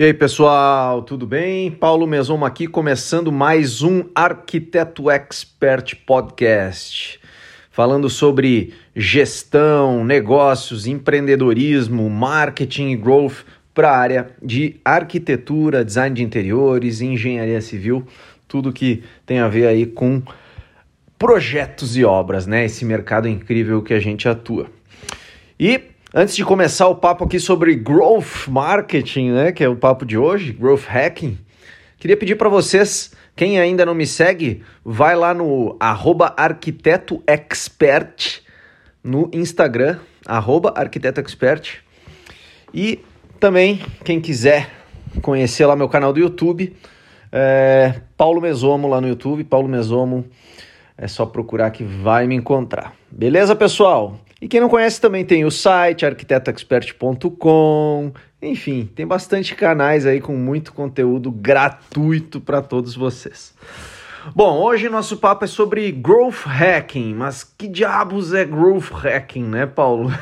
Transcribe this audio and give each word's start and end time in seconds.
E 0.00 0.04
aí 0.04 0.14
pessoal, 0.14 1.02
tudo 1.02 1.26
bem? 1.26 1.72
Paulo 1.72 2.06
Mesomo 2.06 2.44
aqui, 2.44 2.68
começando 2.68 3.32
mais 3.32 3.82
um 3.82 4.04
Arquiteto 4.14 5.10
Expert 5.10 5.96
Podcast, 6.06 7.18
falando 7.72 8.08
sobre 8.08 8.74
gestão, 8.94 10.04
negócios, 10.04 10.86
empreendedorismo, 10.86 12.08
marketing 12.08 12.90
e 12.90 12.96
growth 12.96 13.44
para 13.74 13.90
a 13.90 13.98
área 13.98 14.30
de 14.40 14.76
arquitetura, 14.84 15.84
design 15.84 16.14
de 16.14 16.22
interiores, 16.22 17.00
engenharia 17.00 17.60
civil, 17.60 18.06
tudo 18.46 18.72
que 18.72 19.02
tem 19.26 19.40
a 19.40 19.48
ver 19.48 19.66
aí 19.66 19.84
com 19.84 20.22
projetos 21.18 21.96
e 21.96 22.04
obras, 22.04 22.46
né? 22.46 22.64
Esse 22.64 22.84
mercado 22.84 23.26
incrível 23.26 23.82
que 23.82 23.94
a 23.94 23.98
gente 23.98 24.28
atua. 24.28 24.70
E 25.58 25.80
Antes 26.20 26.34
de 26.34 26.44
começar 26.44 26.88
o 26.88 26.96
papo 26.96 27.22
aqui 27.22 27.38
sobre 27.38 27.76
growth 27.76 28.48
marketing, 28.48 29.30
né, 29.30 29.52
que 29.52 29.62
é 29.62 29.68
o 29.68 29.76
papo 29.76 30.04
de 30.04 30.18
hoje, 30.18 30.52
growth 30.52 30.82
hacking, 30.88 31.38
queria 31.96 32.16
pedir 32.16 32.34
para 32.34 32.48
vocês, 32.48 33.12
quem 33.36 33.60
ainda 33.60 33.86
não 33.86 33.94
me 33.94 34.04
segue, 34.04 34.64
vai 34.84 35.14
lá 35.14 35.32
no 35.32 35.76
@arquitetoexpert 35.78 38.40
no 39.04 39.30
Instagram, 39.32 40.00
@arquitetoexpert. 40.74 41.76
E 42.74 42.98
também 43.38 43.80
quem 44.04 44.20
quiser 44.20 44.72
conhecer 45.22 45.66
lá 45.66 45.76
meu 45.76 45.88
canal 45.88 46.12
do 46.12 46.18
YouTube, 46.18 46.76
é 47.30 47.94
Paulo 48.16 48.40
Mesomo 48.40 48.88
lá 48.88 49.00
no 49.00 49.06
YouTube, 49.06 49.44
Paulo 49.44 49.68
Mesomo, 49.68 50.24
é 50.98 51.06
só 51.06 51.24
procurar 51.24 51.70
que 51.70 51.84
vai 51.84 52.26
me 52.26 52.34
encontrar. 52.34 52.92
Beleza, 53.10 53.54
pessoal? 53.54 54.18
E 54.42 54.48
quem 54.48 54.60
não 54.60 54.68
conhece 54.68 55.00
também 55.00 55.24
tem 55.24 55.44
o 55.44 55.50
site 55.50 56.04
arquitetoexpert.com. 56.04 58.12
Enfim, 58.42 58.90
tem 58.94 59.06
bastante 59.06 59.54
canais 59.54 60.04
aí 60.04 60.20
com 60.20 60.36
muito 60.36 60.72
conteúdo 60.72 61.30
gratuito 61.30 62.40
para 62.40 62.60
todos 62.60 62.96
vocês. 62.96 63.54
Bom, 64.34 64.58
hoje 64.58 64.88
nosso 64.88 65.16
papo 65.16 65.44
é 65.44 65.48
sobre 65.48 65.92
growth 65.92 66.44
hacking, 66.44 67.14
mas 67.14 67.44
que 67.44 67.68
diabos 67.68 68.34
é 68.34 68.44
growth 68.44 68.90
hacking, 68.90 69.44
né, 69.44 69.66
Paulo? 69.66 70.10
O 70.10 70.12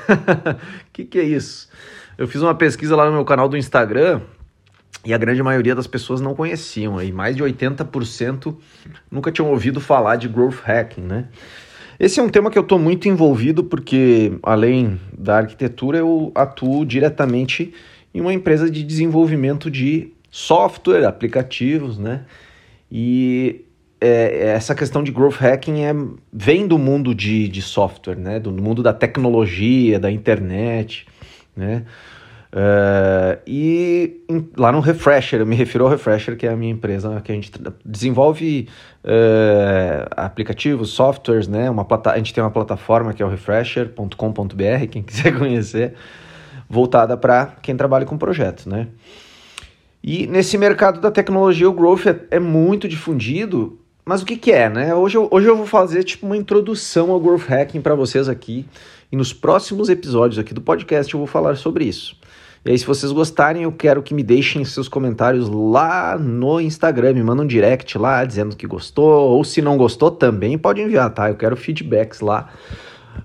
que, 0.93 1.05
que 1.05 1.19
é 1.19 1.25
isso? 1.25 1.69
Eu 2.17 2.29
fiz 2.29 2.41
uma 2.41 2.55
pesquisa 2.55 2.95
lá 2.95 3.07
no 3.07 3.13
meu 3.13 3.25
canal 3.25 3.49
do 3.49 3.57
Instagram 3.57 4.21
e 5.05 5.15
a 5.15 5.19
grande 5.19 5.43
maioria 5.43 5.75
das 5.75 5.87
pessoas 5.87 6.21
não 6.21 6.35
conheciam 6.35 6.99
aí, 6.99 7.13
mais 7.13 7.37
de 7.37 7.43
80% 7.43 8.57
nunca 9.11 9.31
tinham 9.31 9.51
ouvido 9.51 9.81
falar 9.81 10.17
de 10.17 10.29
growth 10.29 10.61
hacking, 10.65 11.03
né? 11.03 11.29
Esse 11.99 12.21
é 12.21 12.23
um 12.23 12.29
tema 12.29 12.51
que 12.51 12.59
eu 12.59 12.63
estou 12.63 12.79
muito 12.79 13.09
envolvido 13.09 13.65
porque, 13.65 14.39
além 14.43 15.01
da 15.17 15.39
arquitetura, 15.39 15.99
eu 15.99 16.31
atuo 16.35 16.85
diretamente 16.85 17.73
em 18.13 18.21
uma 18.21 18.35
empresa 18.35 18.71
de 18.71 18.83
desenvolvimento 18.83 19.71
de 19.71 20.13
software, 20.31 21.07
aplicativos, 21.07 21.99
né? 21.99 22.25
E 22.91 23.65
é, 23.99 24.49
essa 24.49 24.75
questão 24.75 25.03
de 25.03 25.11
growth 25.11 25.37
hacking 25.37 25.85
é, 25.85 25.95
vem 26.31 26.67
do 26.67 26.79
mundo 26.79 27.15
de, 27.15 27.49
de 27.49 27.63
software, 27.63 28.17
né? 28.17 28.39
Do 28.39 28.53
mundo 28.53 28.83
da 28.83 28.93
tecnologia, 28.93 29.99
da 29.99 30.11
internet, 30.11 31.07
né? 31.57 31.85
Uh, 32.57 33.39
e 33.47 34.23
em, 34.31 34.49
lá 34.57 34.73
no 34.73 34.81
Refresher, 34.81 35.41
eu 35.41 35.47
me 35.47 35.55
refiro 35.55 35.85
ao 35.85 35.91
Refresher, 35.91 36.39
que 36.39 36.47
é 36.47 36.51
a 36.51 36.57
minha 36.57 36.73
empresa 36.73 37.21
que 37.21 37.31
a 37.31 37.35
gente 37.35 37.53
desenvolve 37.85 38.67
uh, 39.05 40.09
aplicativos, 40.17 40.89
softwares, 40.89 41.47
né? 41.47 41.69
Uma 41.69 41.85
plata 41.85 42.13
a 42.13 42.17
gente 42.17 42.33
tem 42.33 42.43
uma 42.43 42.51
plataforma 42.51 43.13
que 43.13 43.23
é 43.23 43.27
o 43.27 43.29
refresher.com.br, 43.29 44.87
quem 44.91 45.03
quiser 45.05 45.39
conhecer, 45.39 45.93
voltada 46.67 47.15
para 47.15 47.57
quem 47.61 47.77
trabalha 47.77 48.07
com 48.07 48.17
projetos, 48.17 48.65
né? 48.65 48.89
E 50.03 50.27
nesse 50.27 50.57
mercado 50.57 50.99
da 50.99 51.11
tecnologia, 51.11 51.69
o 51.69 51.75
growth 51.75 52.07
é, 52.07 52.37
é 52.37 52.39
muito 52.39 52.89
difundido, 52.89 53.79
mas 54.03 54.23
o 54.23 54.25
que, 54.25 54.35
que 54.35 54.51
é, 54.51 54.71
né? 54.71 54.95
Hoje 54.95 55.19
eu, 55.19 55.29
hoje 55.31 55.47
eu 55.47 55.59
vou 55.59 55.67
fazer 55.67 56.05
tipo 56.05 56.25
uma 56.25 56.37
introdução 56.39 57.11
ao 57.11 57.21
growth 57.21 57.49
hacking 57.49 57.83
para 57.83 57.95
vocês 57.95 58.31
aqui. 58.31 58.65
E 59.13 59.17
nos 59.17 59.35
próximos 59.35 59.91
episódios 59.91 60.39
aqui 60.39 60.55
do 60.55 60.61
podcast 60.63 61.13
eu 61.13 61.19
vou 61.19 61.27
falar 61.27 61.57
sobre 61.57 61.85
isso. 61.85 62.17
E 62.67 62.71
aí, 62.73 62.79
se 62.79 62.85
vocês 62.85 63.13
gostarem, 63.13 63.63
eu 63.63 63.71
quero 63.71 64.03
que 64.03 64.13
me 64.13 64.25
deixem 64.25 64.65
seus 64.65 64.89
comentários 64.89 65.49
lá 65.49 66.19
no 66.19 66.61
Instagram. 66.61 67.15
Me 67.15 67.23
mandem 67.23 67.45
um 67.45 67.47
direct 67.47 67.97
lá 67.97 68.25
dizendo 68.25 68.57
que 68.57 68.67
gostou. 68.67 69.09
Ou 69.09 69.45
se 69.45 69.63
não 69.63 69.77
gostou, 69.77 70.11
também 70.11 70.59
pode 70.59 70.81
enviar, 70.81 71.09
tá? 71.11 71.29
Eu 71.29 71.37
quero 71.37 71.57
feedbacks 71.57 72.21
lá. 72.21 72.51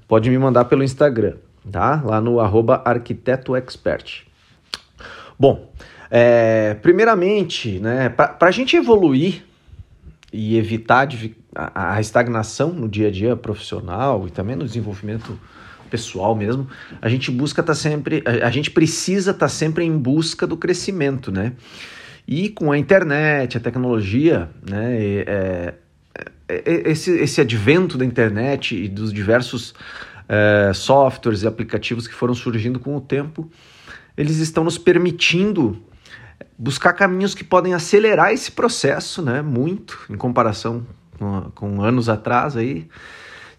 Pode 0.07 0.29
me 0.29 0.37
mandar 0.37 0.65
pelo 0.65 0.83
Instagram, 0.83 1.37
tá? 1.71 2.03
Lá 2.05 2.21
no 2.21 2.39
arquitetoexpert. 2.39 4.25
Bom, 5.39 5.73
é, 6.11 6.75
primeiramente, 6.75 7.79
né, 7.79 8.09
para 8.09 8.37
a 8.41 8.51
gente 8.51 8.75
evoluir 8.75 9.43
e 10.31 10.55
evitar 10.55 11.09
a, 11.55 11.95
a 11.95 11.99
estagnação 11.99 12.69
no 12.71 12.87
dia 12.87 13.07
a 13.07 13.11
dia 13.11 13.35
profissional 13.35 14.27
e 14.27 14.29
também 14.29 14.55
no 14.55 14.65
desenvolvimento 14.65 15.39
pessoal 15.91 16.33
mesmo, 16.33 16.67
a 17.01 17.09
gente 17.09 17.29
busca 17.29 17.59
estar 17.59 17.73
tá 17.73 17.77
sempre, 17.77 18.23
a, 18.25 18.49
gente 18.49 18.71
precisa 18.71 19.31
estar 19.31 19.45
tá 19.45 19.49
sempre 19.49 19.83
em 19.83 19.95
busca 19.95 20.47
do 20.47 20.55
crescimento, 20.55 21.31
né? 21.31 21.53
E 22.25 22.49
com 22.49 22.71
a 22.71 22.77
internet, 22.77 23.57
a 23.57 23.59
tecnologia, 23.59 24.49
né? 24.67 24.95
É, 24.97 25.73
é, 26.47 26.55
é, 26.65 26.89
esse, 26.89 27.11
esse 27.11 27.41
advento 27.41 27.97
da 27.97 28.05
internet 28.05 28.75
e 28.75 28.87
dos 28.87 29.11
diversos 29.11 29.75
é, 30.29 30.71
softwares 30.73 31.43
e 31.43 31.47
aplicativos 31.47 32.07
que 32.07 32.13
foram 32.13 32.33
surgindo 32.33 32.79
com 32.79 32.95
o 32.95 33.01
tempo, 33.01 33.51
eles 34.15 34.37
estão 34.37 34.63
nos 34.63 34.77
permitindo 34.77 35.77
buscar 36.57 36.93
caminhos 36.93 37.35
que 37.35 37.43
podem 37.43 37.73
acelerar 37.73 38.31
esse 38.31 38.51
processo, 38.51 39.21
né? 39.21 39.41
Muito 39.41 39.99
em 40.09 40.15
comparação 40.15 40.85
com, 41.19 41.51
com 41.53 41.81
anos 41.81 42.07
atrás 42.07 42.55
aí 42.55 42.87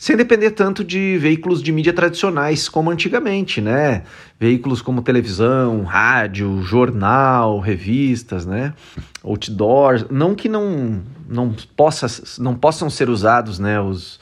sem 0.03 0.17
depender 0.17 0.51
tanto 0.51 0.83
de 0.83 1.17
veículos 1.17 1.63
de 1.63 1.71
mídia 1.71 1.93
tradicionais 1.93 2.69
como 2.69 2.91
antigamente, 2.91 3.61
né? 3.61 4.03
Veículos 4.37 4.83
como 4.83 5.01
televisão, 5.01 5.85
rádio, 5.85 6.61
jornal, 6.61 7.61
revistas, 7.61 8.45
né? 8.45 8.75
Outdoors, 9.23 10.05
não 10.11 10.35
que 10.35 10.49
não 10.49 11.01
não 11.29 11.55
possa, 11.77 12.09
não 12.43 12.53
possam 12.53 12.91
ser 12.91 13.09
usados, 13.09 13.61
né, 13.61 13.81
os 13.81 14.19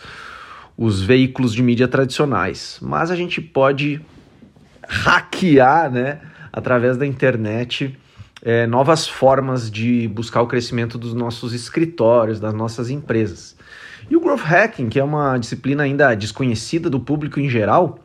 os 0.76 1.00
veículos 1.00 1.54
de 1.54 1.62
mídia 1.62 1.88
tradicionais, 1.88 2.78
mas 2.82 3.10
a 3.10 3.16
gente 3.16 3.40
pode 3.40 4.02
hackear, 4.86 5.90
né, 5.90 6.20
através 6.52 6.98
da 6.98 7.06
internet, 7.06 7.98
é, 8.42 8.66
novas 8.66 9.08
formas 9.08 9.70
de 9.70 10.06
buscar 10.08 10.42
o 10.42 10.46
crescimento 10.46 10.98
dos 10.98 11.14
nossos 11.14 11.54
escritórios, 11.54 12.38
das 12.38 12.52
nossas 12.52 12.90
empresas. 12.90 13.56
E 14.08 14.16
o 14.16 14.20
Growth 14.20 14.44
Hacking, 14.44 14.88
que 14.88 14.98
é 14.98 15.04
uma 15.04 15.36
disciplina 15.38 15.82
ainda 15.82 16.14
desconhecida 16.14 16.88
do 16.88 17.00
público 17.00 17.40
em 17.40 17.48
geral, 17.48 17.98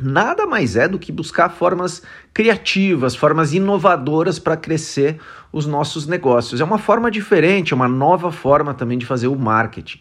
nada 0.00 0.46
mais 0.46 0.76
é 0.76 0.86
do 0.86 0.98
que 0.98 1.10
buscar 1.10 1.48
formas 1.48 2.02
criativas, 2.32 3.16
formas 3.16 3.52
inovadoras 3.52 4.38
para 4.38 4.56
crescer 4.56 5.20
os 5.52 5.66
nossos 5.66 6.06
negócios. 6.06 6.60
É 6.60 6.64
uma 6.64 6.78
forma 6.78 7.10
diferente, 7.10 7.72
é 7.72 7.76
uma 7.76 7.88
nova 7.88 8.30
forma 8.30 8.72
também 8.72 8.96
de 8.96 9.06
fazer 9.06 9.28
o 9.28 9.36
marketing. 9.36 10.00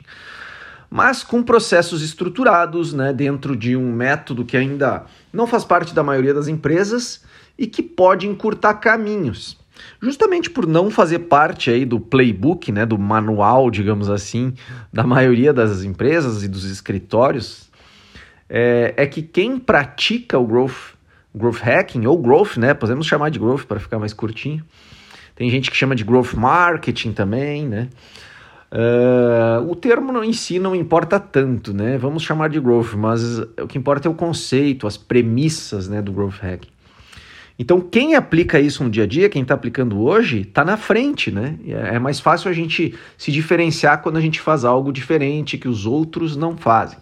Mas 0.89 1.23
com 1.23 1.43
processos 1.43 2.01
estruturados, 2.01 2.93
né, 2.93 3.11
dentro 3.11 3.55
de 3.55 3.75
um 3.75 3.91
método 3.91 4.45
que 4.45 4.55
ainda 4.55 5.05
não 5.33 5.45
faz 5.45 5.65
parte 5.65 5.93
da 5.93 6.03
maioria 6.03 6.33
das 6.33 6.47
empresas 6.47 7.23
e 7.57 7.67
que 7.67 7.83
pode 7.83 8.27
encurtar 8.27 8.75
caminhos. 8.75 9.57
Justamente 10.01 10.49
por 10.49 10.67
não 10.67 10.89
fazer 10.89 11.19
parte 11.19 11.69
aí 11.69 11.85
do 11.85 11.99
playbook, 11.99 12.71
né, 12.71 12.85
do 12.85 12.97
manual, 12.97 13.69
digamos 13.69 14.09
assim, 14.09 14.53
da 14.91 15.03
maioria 15.03 15.53
das 15.53 15.83
empresas 15.83 16.43
e 16.43 16.47
dos 16.47 16.65
escritórios, 16.65 17.69
é, 18.49 18.93
é 18.97 19.05
que 19.05 19.21
quem 19.21 19.57
pratica 19.57 20.37
o 20.37 20.45
growth, 20.45 20.95
growth 21.33 21.59
hacking 21.61 22.05
ou 22.05 22.17
growth, 22.17 22.57
né, 22.57 22.73
podemos 22.73 23.05
chamar 23.07 23.29
de 23.29 23.39
growth 23.39 23.65
para 23.65 23.79
ficar 23.79 23.99
mais 23.99 24.13
curtinho. 24.13 24.63
Tem 25.35 25.49
gente 25.49 25.69
que 25.69 25.77
chama 25.77 25.95
de 25.95 26.03
growth 26.03 26.33
marketing 26.33 27.11
também, 27.11 27.67
né? 27.67 27.89
Uh, 28.69 29.71
o 29.71 29.75
termo 29.75 30.21
em 30.23 30.33
si 30.33 30.59
não 30.59 30.75
importa 30.75 31.19
tanto, 31.19 31.73
né? 31.73 31.97
Vamos 31.97 32.23
chamar 32.23 32.49
de 32.49 32.59
growth, 32.59 32.95
mas 32.95 33.39
o 33.39 33.67
que 33.67 33.77
importa 33.77 34.09
é 34.09 34.11
o 34.11 34.15
conceito, 34.15 34.87
as 34.87 34.97
premissas, 34.97 35.87
né, 35.87 36.01
do 36.01 36.11
growth 36.11 36.39
hacking. 36.41 36.69
Então, 37.59 37.81
quem 37.81 38.13
aplica 38.13 38.59
isso 38.59 38.83
no 38.83 38.89
dia 38.89 39.03
a 39.03 39.07
dia, 39.07 39.29
quem 39.29 39.41
está 39.41 39.55
aplicando 39.55 39.99
hoje, 39.99 40.41
está 40.41 40.63
na 40.63 40.77
frente, 40.77 41.31
né? 41.31 41.57
É, 41.65 41.95
é 41.95 41.99
mais 41.99 42.19
fácil 42.19 42.51
a 42.51 42.53
gente 42.53 42.93
se 43.17 43.31
diferenciar 43.31 44.01
quando 44.03 44.17
a 44.17 44.21
gente 44.21 44.39
faz 44.39 44.63
algo 44.63 44.93
diferente 44.93 45.57
que 45.57 45.67
os 45.67 45.85
outros 45.85 46.35
não 46.35 46.55
fazem. 46.55 46.99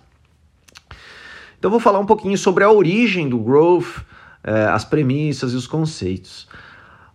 Então, 1.60 1.70
vou 1.70 1.80
falar 1.80 2.00
um 2.00 2.06
pouquinho 2.06 2.38
sobre 2.38 2.64
a 2.64 2.72
origem 2.72 3.28
do 3.28 3.38
growth, 3.38 4.02
é, 4.44 4.66
as 4.68 4.86
premissas 4.86 5.52
e 5.52 5.56
os 5.58 5.68
conceitos. 5.68 6.48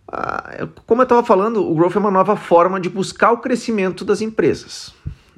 Ah, 0.07 0.69
como 0.85 1.01
eu 1.01 1.05
estava 1.05 1.25
falando, 1.25 1.67
o 1.67 1.75
growth 1.75 1.97
é 1.97 1.99
uma 1.99 2.11
nova 2.11 2.37
forma 2.37 2.79
de 2.79 2.91
buscar 2.91 3.33
o 3.33 3.39
crescimento 3.39 4.05
das 4.05 4.21
empresas. 4.21 4.93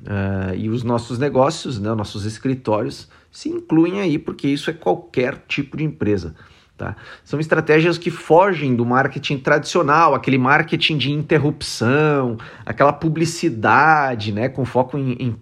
É, 0.05 0.57
e 0.57 0.69
os 0.69 0.83
nossos 0.83 1.21
negócios, 1.21 1.79
né, 1.79 1.95
nossos 1.95 2.25
escritórios, 2.25 3.09
se 3.31 3.49
incluem 3.49 4.01
aí, 4.01 4.19
porque 4.19 4.49
isso 4.49 4.71
é 4.71 4.73
qualquer 4.73 5.45
tipo 5.47 5.77
de 5.77 5.85
empresa 5.85 6.35
Tá? 6.83 6.97
São 7.23 7.39
estratégias 7.39 7.97
que 7.97 8.11
fogem 8.11 8.75
do 8.75 8.85
marketing 8.85 9.39
tradicional, 9.39 10.17
aquele 10.17 10.37
marketing 10.37 10.99
de 10.99 11.13
interrupção, 11.13 12.37
aquela 12.67 12.93
publicidade 12.93 14.33
né, 14.33 14.49
com 14.49 14.65
foco 14.65 14.99
em, 14.99 15.13
em 15.13 15.37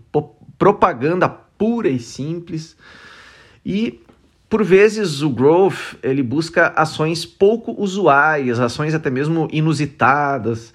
propaganda 0.59 1.31
pura 1.31 1.89
e 1.89 1.99
simples. 1.99 2.77
E 3.65 4.03
por 4.51 4.63
vezes 4.63 5.23
o 5.23 5.31
growth 5.31 5.95
ele 6.03 6.23
busca 6.23 6.75
ações 6.77 7.25
pouco 7.25 7.73
usuais, 7.73 8.61
ações 8.61 8.93
até 8.95 9.09
mesmo 9.09 9.49
inusitadas. 9.51 10.75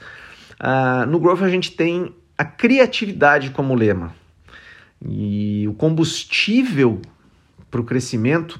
Uh, 0.59 1.05
no 1.07 1.19
growth 1.19 1.43
a 1.43 1.49
gente 1.49 1.73
tem 1.73 2.11
a 2.35 2.43
criatividade 2.43 3.51
como 3.51 3.75
lema. 3.75 4.15
E 5.07 5.67
o 5.67 5.75
combustível 5.75 7.03
para 7.69 7.81
o 7.81 7.83
crescimento, 7.83 8.59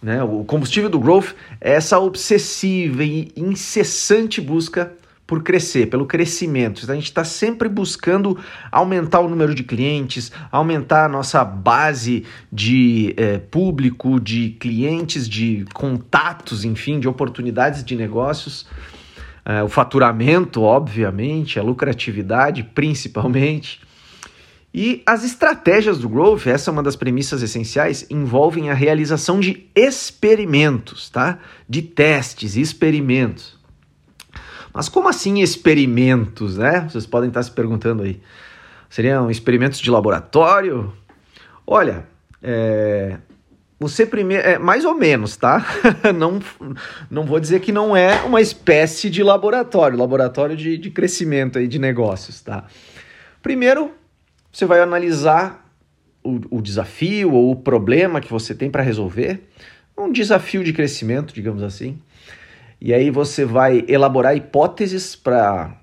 né, 0.00 0.22
o 0.22 0.44
combustível 0.44 0.88
do 0.88 0.98
growth 0.98 1.34
é 1.60 1.72
essa 1.72 1.98
obsessiva 1.98 3.02
e 3.02 3.32
incessante 3.36 4.40
busca 4.40 4.92
por 5.26 5.42
crescer, 5.42 5.90
pelo 5.90 6.06
crescimento. 6.06 6.90
A 6.90 6.94
gente 6.94 7.04
está 7.04 7.22
sempre 7.22 7.68
buscando 7.68 8.38
aumentar 8.72 9.20
o 9.20 9.28
número 9.28 9.54
de 9.54 9.62
clientes, 9.62 10.32
aumentar 10.50 11.04
a 11.04 11.08
nossa 11.08 11.44
base 11.44 12.24
de 12.50 13.12
é, 13.18 13.36
público, 13.36 14.18
de 14.18 14.56
clientes, 14.58 15.28
de 15.28 15.66
contatos, 15.74 16.64
enfim, 16.64 16.98
de 16.98 17.06
oportunidades 17.06 17.84
de 17.84 17.94
negócios. 17.94 18.66
É, 19.44 19.62
o 19.62 19.68
faturamento, 19.68 20.62
obviamente, 20.62 21.58
a 21.58 21.62
lucratividade, 21.62 22.62
principalmente. 22.62 23.80
E 24.72 25.02
as 25.06 25.24
estratégias 25.24 25.98
do 25.98 26.08
growth, 26.08 26.46
essa 26.46 26.70
é 26.70 26.72
uma 26.72 26.82
das 26.82 26.94
premissas 26.94 27.42
essenciais, 27.42 28.06
envolvem 28.10 28.70
a 28.70 28.74
realização 28.74 29.40
de 29.40 29.66
experimentos, 29.74 31.08
tá? 31.08 31.38
De 31.68 31.80
testes, 31.80 32.54
experimentos. 32.56 33.58
Mas 34.72 34.88
como 34.88 35.08
assim 35.08 35.40
experimentos, 35.40 36.58
né? 36.58 36.86
Vocês 36.88 37.06
podem 37.06 37.28
estar 37.28 37.42
se 37.42 37.50
perguntando 37.50 38.02
aí. 38.02 38.20
Seriam 38.90 39.30
experimentos 39.30 39.80
de 39.80 39.90
laboratório? 39.90 40.92
Olha, 41.66 42.06
é, 42.42 43.18
você 43.80 44.04
primeiro. 44.04 44.46
É, 44.46 44.58
mais 44.58 44.84
ou 44.84 44.94
menos, 44.94 45.36
tá? 45.36 45.64
não, 46.14 46.40
não 47.10 47.24
vou 47.24 47.38
dizer 47.38 47.60
que 47.60 47.72
não 47.72 47.96
é 47.96 48.22
uma 48.22 48.40
espécie 48.40 49.08
de 49.08 49.22
laboratório, 49.22 49.98
laboratório 49.98 50.56
de, 50.56 50.76
de 50.76 50.90
crescimento 50.90 51.58
aí 51.58 51.68
de 51.68 51.78
negócios, 51.78 52.40
tá? 52.40 52.64
Primeiro, 53.42 53.92
você 54.52 54.66
vai 54.66 54.80
analisar 54.80 55.68
o, 56.22 56.58
o 56.58 56.62
desafio 56.62 57.32
ou 57.32 57.50
o 57.50 57.56
problema 57.56 58.20
que 58.20 58.30
você 58.30 58.54
tem 58.54 58.70
para 58.70 58.82
resolver. 58.82 59.48
Um 59.96 60.12
desafio 60.12 60.62
de 60.62 60.72
crescimento, 60.72 61.34
digamos 61.34 61.62
assim. 61.62 61.98
E 62.80 62.94
aí 62.94 63.10
você 63.10 63.44
vai 63.44 63.84
elaborar 63.88 64.36
hipóteses 64.36 65.16
para 65.16 65.76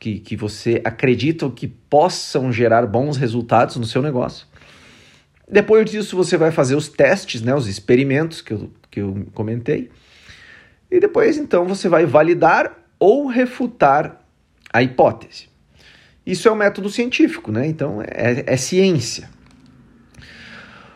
que, 0.00 0.18
que 0.18 0.36
você 0.36 0.80
acredita 0.84 1.48
que 1.50 1.66
possam 1.66 2.52
gerar 2.52 2.86
bons 2.86 3.16
resultados 3.16 3.76
no 3.76 3.84
seu 3.84 4.02
negócio. 4.02 4.46
Depois 5.50 5.90
disso, 5.90 6.16
você 6.16 6.36
vai 6.36 6.50
fazer 6.50 6.74
os 6.74 6.88
testes, 6.88 7.42
né, 7.42 7.54
os 7.54 7.68
experimentos 7.68 8.40
que 8.40 8.52
eu, 8.52 8.70
que 8.90 9.00
eu 9.00 9.26
comentei. 9.34 9.90
E 10.90 10.98
depois, 10.98 11.36
então, 11.36 11.66
você 11.66 11.88
vai 11.88 12.06
validar 12.06 12.78
ou 12.98 13.26
refutar 13.26 14.24
a 14.72 14.82
hipótese. 14.82 15.48
Isso 16.26 16.48
é 16.48 16.52
um 16.52 16.56
método 16.56 16.88
científico, 16.88 17.52
né? 17.52 17.66
Então, 17.66 18.02
é, 18.02 18.44
é 18.46 18.56
ciência. 18.56 19.28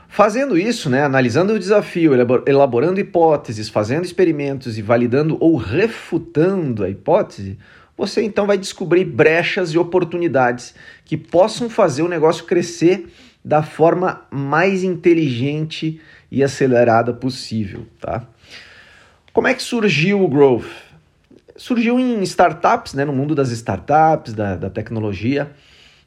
Fazendo 0.09 0.59
isso, 0.59 0.91
né, 0.91 1.05
analisando 1.05 1.53
o 1.53 1.59
desafio, 1.59 2.13
elaborando 2.45 2.99
hipóteses, 2.99 3.69
fazendo 3.69 4.05
experimentos 4.05 4.77
e 4.77 4.83
validando 4.83 5.37
ou 5.39 5.55
refutando 5.57 6.83
a 6.83 6.91
hipótese, 6.91 7.57
você 7.97 8.23
então 8.23 8.45
vai 8.45 8.59
descobrir 8.59 9.05
brechas 9.05 9.71
e 9.71 9.79
oportunidades 9.79 10.75
que 11.05 11.17
possam 11.17 11.71
fazer 11.71 12.03
o 12.03 12.09
negócio 12.09 12.47
crescer 12.47 13.07
da 13.45 13.63
forma 13.63 14.27
mais 14.29 14.83
inteligente 14.83 16.01
e 16.33 16.43
acelerada 16.43 17.13
possível, 17.13 17.87
tá? 18.01 18.27
Como 19.33 19.47
é 19.47 19.55
que 19.55 19.63
surgiu 19.63 20.21
o 20.21 20.29
growth? 20.29 20.67
Surgiu 21.59 21.99
em 21.99 22.23
startups, 22.23 22.95
né, 22.95 23.05
no 23.05 23.13
mundo 23.13 23.35
das 23.35 23.51
startups, 23.51 24.33
da, 24.33 24.57
da 24.57 24.71
tecnologia, 24.71 25.51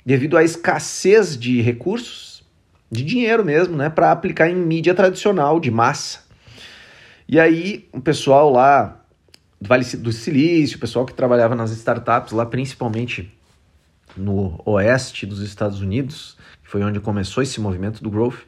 devido 0.03 0.37
à 0.37 0.43
escassez 0.43 1.37
de 1.37 1.61
recursos 1.61 2.43
de 2.89 3.03
dinheiro 3.03 3.45
mesmo, 3.45 3.75
né, 3.77 3.89
para 3.89 4.11
aplicar 4.11 4.49
em 4.49 4.55
mídia 4.55 4.95
tradicional 4.95 5.59
de 5.59 5.69
massa. 5.69 6.19
E 7.27 7.39
aí 7.39 7.87
o 7.93 8.01
pessoal 8.01 8.51
lá 8.51 9.01
do 9.59 9.67
Vale 9.67 9.85
do 9.97 10.11
Silício, 10.11 10.77
o 10.77 10.79
pessoal 10.79 11.05
que 11.05 11.13
trabalhava 11.13 11.53
nas 11.53 11.71
startups 11.71 12.33
lá, 12.33 12.45
principalmente 12.45 13.31
no 14.17 14.59
oeste 14.65 15.25
dos 15.25 15.41
Estados 15.41 15.81
Unidos, 15.81 16.37
que 16.63 16.69
foi 16.69 16.83
onde 16.83 16.99
começou 16.99 17.43
esse 17.43 17.61
movimento 17.61 18.01
do 18.01 18.09
growth, 18.09 18.39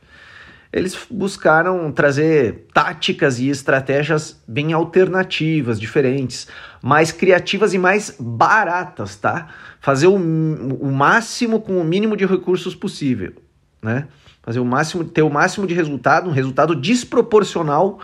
eles 0.74 0.98
buscaram 1.10 1.92
trazer 1.92 2.66
táticas 2.74 3.40
e 3.40 3.48
estratégias 3.48 4.42
bem 4.48 4.74
alternativas, 4.74 5.80
diferentes, 5.80 6.48
mais 6.84 7.12
criativas 7.12 7.74
e 7.74 7.80
mais 7.80 8.16
baratas, 8.20 9.16
tá? 9.16 9.48
Fazer 9.80 10.08
o, 10.08 10.16
o 10.16 10.92
máximo 10.92 11.62
com 11.62 11.80
o 11.80 11.84
mínimo 11.84 12.16
de 12.16 12.26
recursos 12.26 12.76
possível, 12.76 13.34
né? 13.82 14.08
fazer 14.44 14.60
o 14.60 14.66
máximo, 14.66 15.06
ter 15.06 15.22
o 15.22 15.30
máximo 15.30 15.66
de 15.66 15.74
resultado, 15.74 16.30
um 16.30 16.34
resultado 16.34 16.76
desproporcional 16.76 18.00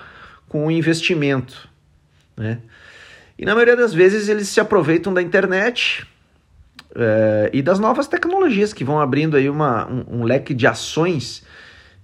com 0.48 0.66
o 0.66 0.72
investimento, 0.72 1.70
né? 2.36 2.60
E 3.38 3.46
na 3.46 3.54
maioria 3.54 3.76
das 3.76 3.94
vezes 3.94 4.28
eles 4.28 4.48
se 4.48 4.60
aproveitam 4.60 5.14
da 5.14 5.22
internet 5.22 6.08
é, 6.96 7.50
e 7.54 7.62
das 7.62 7.80
novas 7.80 8.08
tecnologias 8.08 8.74
que 8.74 8.84
vão 8.84 9.00
abrindo 9.00 9.38
aí 9.38 9.50
uma, 9.50 9.88
um, 9.88 10.22
um 10.22 10.24
leque 10.24 10.54
de 10.54 10.66
ações 10.66 11.44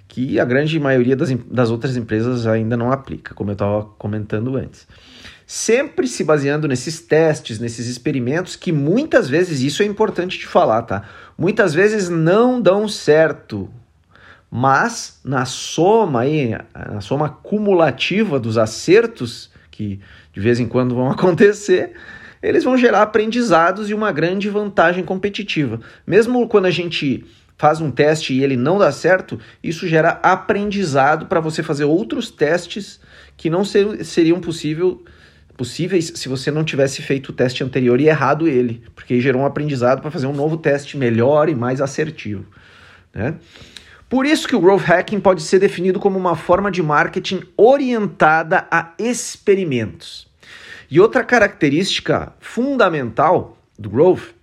que 0.08 0.40
a 0.40 0.46
grande 0.46 0.80
maioria 0.80 1.16
das, 1.16 1.34
das 1.34 1.72
outras 1.72 1.98
empresas 1.98 2.46
ainda 2.46 2.78
não 2.78 2.92
aplica, 2.92 3.34
como 3.34 3.50
eu 3.50 3.54
estava 3.54 3.84
comentando 3.98 4.56
antes. 4.56 4.88
Sempre 5.48 6.08
se 6.08 6.24
baseando 6.24 6.68
nesses 6.68 7.00
testes, 7.00 7.60
nesses 7.60 7.88
experimentos, 7.88 8.56
que 8.56 8.72
muitas 8.72 9.30
vezes, 9.30 9.62
isso 9.62 9.84
é 9.84 9.86
importante 9.86 10.40
de 10.40 10.48
falar, 10.48 10.82
tá? 10.84 11.04
Muitas 11.38 11.74
vezes 11.74 12.10
não 12.10 12.62
dão 12.62 12.88
certo 12.88 13.70
mas 14.58 15.20
na 15.22 15.44
soma 15.44 16.22
aí, 16.22 16.58
na 16.74 17.02
soma 17.02 17.28
cumulativa 17.28 18.40
dos 18.40 18.58
acertos 18.58 19.52
que 19.70 20.00
de 20.32 20.40
vez 20.40 20.60
em 20.62 20.68
quando 20.68 20.96
vão 20.96 21.12
acontecer, 21.12 21.92
eles 22.42 22.64
vão 22.64 22.78
gerar 22.78 23.02
aprendizados 23.02 23.90
e 23.90 23.94
uma 23.94 24.12
grande 24.12 24.50
vantagem 24.50 25.04
competitiva. 25.04 25.82
Mesmo 26.08 26.48
quando 26.48 26.68
a 26.68 26.72
gente 26.72 27.26
faz 27.58 27.82
um 27.82 27.92
teste 27.92 28.34
e 28.34 28.44
ele 28.44 28.56
não 28.56 28.78
dá 28.78 28.92
certo, 28.92 29.40
isso 29.62 29.88
gera 29.88 30.20
aprendizado 30.24 31.26
para 31.26 31.42
você 31.42 31.62
fazer 31.62 31.84
outros 31.84 32.30
testes 32.30 33.00
que 33.36 33.50
não 33.50 33.66
ser, 33.66 34.06
seriam 34.06 34.40
possível, 34.40 35.04
possíveis 35.56 36.12
se 36.16 36.30
você 36.30 36.52
não 36.52 36.64
tivesse 36.64 37.02
feito 37.02 37.30
o 37.30 37.34
teste 37.34 37.64
anterior 37.64 38.00
e 38.00 38.08
errado 38.08 38.48
ele, 38.48 38.84
porque 38.94 39.20
gerou 39.20 39.42
um 39.42 39.46
aprendizado 39.46 40.02
para 40.02 40.12
fazer 40.12 40.28
um 40.28 40.34
novo 40.34 40.58
teste 40.58 40.98
melhor 40.98 41.50
e 41.50 41.56
mais 41.56 41.82
assertivo. 41.82 42.46
Né? 43.14 43.36
Por 44.10 44.26
isso 44.26 44.48
que 44.48 44.56
o 44.56 44.62
growth 44.62 44.84
hacking 44.84 45.20
pode 45.20 45.42
ser 45.42 45.60
definido 45.60 46.00
como 46.00 46.20
uma 46.20 46.36
forma 46.36 46.70
de 46.70 46.84
marketing 46.84 47.42
orientada 47.58 48.68
a 48.70 48.94
experimentos. 49.00 50.28
E 50.90 51.00
outra 51.00 51.24
característica 51.24 52.34
fundamental 52.40 53.58
do 53.78 53.90
growth 53.90 54.36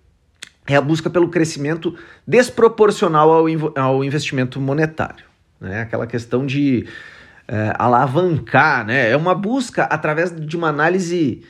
é 0.67 0.77
a 0.77 0.81
busca 0.81 1.09
pelo 1.09 1.29
crescimento 1.29 1.97
desproporcional 2.27 3.31
ao, 3.31 3.47
ao 3.77 4.05
investimento 4.05 4.61
monetário. 4.61 5.25
Né? 5.61 5.83
Aquela 5.83 6.07
questão 6.07 6.45
de 6.45 6.87
é, 7.49 7.73
alavancar, 7.79 8.87
né? 8.87 9.11
é 9.11 9.17
uma 9.17 9.35
busca 9.35 9.85
através 9.85 10.35
de 10.35 10.57
uma 10.57 10.69
análise 10.69 11.45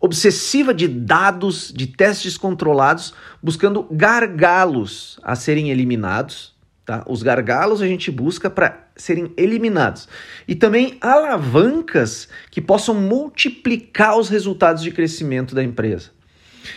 obsessiva 0.00 0.74
de 0.74 0.86
dados, 0.86 1.72
de 1.72 1.86
testes 1.86 2.36
controlados, 2.36 3.14
buscando 3.42 3.86
gargalos 3.90 5.18
a 5.22 5.34
serem 5.34 5.70
eliminados 5.70 6.54
Tá? 6.84 7.02
Os 7.06 7.22
gargalos 7.22 7.80
a 7.80 7.86
gente 7.86 8.10
busca 8.10 8.50
para 8.50 8.88
serem 8.94 9.32
eliminados. 9.36 10.06
E 10.46 10.54
também 10.54 10.98
alavancas 11.00 12.28
que 12.50 12.60
possam 12.60 12.94
multiplicar 12.94 14.18
os 14.18 14.28
resultados 14.28 14.82
de 14.82 14.90
crescimento 14.90 15.54
da 15.54 15.62
empresa. 15.62 16.10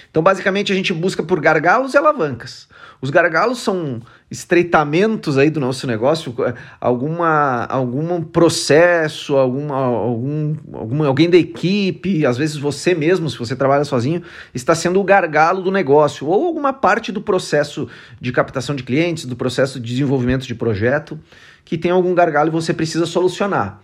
Então, 0.09 0.23
basicamente, 0.23 0.71
a 0.71 0.75
gente 0.75 0.93
busca 0.93 1.21
por 1.23 1.41
gargalos 1.41 1.93
e 1.93 1.97
alavancas. 1.97 2.69
Os 2.99 3.09
gargalos 3.09 3.59
são 3.59 4.01
estreitamentos 4.29 5.37
aí 5.37 5.49
do 5.49 5.59
nosso 5.59 5.85
negócio, 5.85 6.33
é, 6.45 6.53
alguma, 6.81 7.65
algum 7.65 8.21
processo, 8.23 9.35
alguma, 9.35 9.75
algum, 9.75 10.55
algum, 10.73 11.03
alguém 11.03 11.29
da 11.29 11.37
equipe, 11.37 12.25
às 12.25 12.37
vezes 12.37 12.57
você 12.57 12.95
mesmo, 12.95 13.29
se 13.29 13.37
você 13.37 13.55
trabalha 13.55 13.85
sozinho, 13.85 14.23
está 14.53 14.73
sendo 14.73 14.99
o 14.99 15.03
gargalo 15.03 15.61
do 15.61 15.71
negócio, 15.71 16.27
ou 16.27 16.47
alguma 16.47 16.73
parte 16.73 17.11
do 17.11 17.21
processo 17.21 17.87
de 18.19 18.31
captação 18.31 18.75
de 18.75 18.83
clientes, 18.83 19.25
do 19.25 19.35
processo 19.35 19.79
de 19.79 19.87
desenvolvimento 19.87 20.47
de 20.47 20.55
projeto, 20.55 21.19
que 21.63 21.77
tem 21.77 21.91
algum 21.91 22.15
gargalo 22.15 22.49
e 22.49 22.51
você 22.51 22.73
precisa 22.73 23.05
solucionar. 23.05 23.81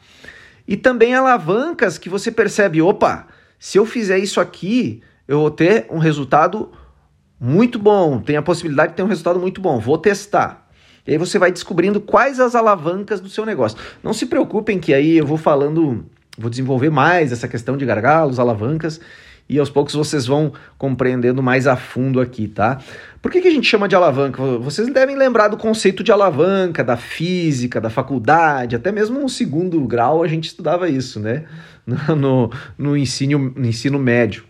E 0.67 0.75
também 0.75 1.13
alavancas 1.13 1.97
que 1.97 2.09
você 2.09 2.31
percebe, 2.31 2.81
opa, 2.81 3.27
se 3.59 3.77
eu 3.77 3.85
fizer 3.85 4.17
isso 4.17 4.41
aqui, 4.41 5.01
eu 5.27 5.39
vou 5.39 5.51
ter 5.51 5.85
um 5.89 5.99
resultado 5.99 6.71
muito 7.45 7.77
bom, 7.77 8.21
tem 8.21 8.37
a 8.37 8.41
possibilidade 8.41 8.91
de 8.91 8.95
ter 8.95 9.03
um 9.03 9.07
resultado 9.07 9.37
muito 9.37 9.59
bom, 9.59 9.77
vou 9.77 9.97
testar. 9.97 10.65
E 11.05 11.11
aí 11.11 11.17
você 11.17 11.37
vai 11.37 11.51
descobrindo 11.51 11.99
quais 11.99 12.39
as 12.39 12.55
alavancas 12.55 13.19
do 13.19 13.27
seu 13.27 13.45
negócio. 13.45 13.77
Não 14.01 14.13
se 14.13 14.27
preocupem 14.27 14.79
que 14.79 14.93
aí 14.93 15.17
eu 15.17 15.27
vou 15.27 15.35
falando, 15.35 16.05
vou 16.37 16.49
desenvolver 16.49 16.89
mais 16.89 17.33
essa 17.33 17.45
questão 17.45 17.75
de 17.75 17.85
gargalos, 17.85 18.39
alavancas, 18.39 19.01
e 19.49 19.59
aos 19.59 19.69
poucos 19.69 19.93
vocês 19.93 20.25
vão 20.25 20.53
compreendendo 20.77 21.43
mais 21.43 21.67
a 21.67 21.75
fundo 21.75 22.21
aqui, 22.21 22.47
tá? 22.47 22.79
Por 23.21 23.29
que, 23.29 23.41
que 23.41 23.49
a 23.49 23.51
gente 23.51 23.67
chama 23.67 23.89
de 23.89 23.95
alavanca? 23.95 24.41
Vocês 24.59 24.87
devem 24.93 25.17
lembrar 25.17 25.49
do 25.49 25.57
conceito 25.57 26.01
de 26.01 26.13
alavanca, 26.13 26.81
da 26.81 26.95
física, 26.95 27.81
da 27.81 27.89
faculdade, 27.89 28.77
até 28.77 28.89
mesmo 28.89 29.19
no 29.19 29.27
segundo 29.27 29.85
grau 29.85 30.23
a 30.23 30.29
gente 30.29 30.45
estudava 30.45 30.87
isso, 30.87 31.19
né? 31.19 31.43
No, 32.15 32.49
no, 32.77 32.95
ensino, 32.95 33.51
no 33.53 33.65
ensino 33.65 33.99
médio. 33.99 34.45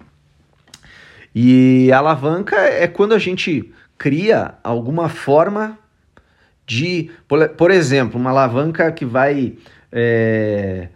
E 1.33 1.91
a 1.91 1.97
alavanca 1.97 2.55
é 2.55 2.87
quando 2.87 3.13
a 3.13 3.19
gente 3.19 3.71
cria 3.97 4.55
alguma 4.63 5.09
forma 5.09 5.77
de, 6.65 7.11
por, 7.27 7.49
por 7.49 7.71
exemplo, 7.71 8.19
uma 8.19 8.29
alavanca 8.29 8.91
que 8.91 9.05
vai. 9.05 9.53
É, 9.91 10.89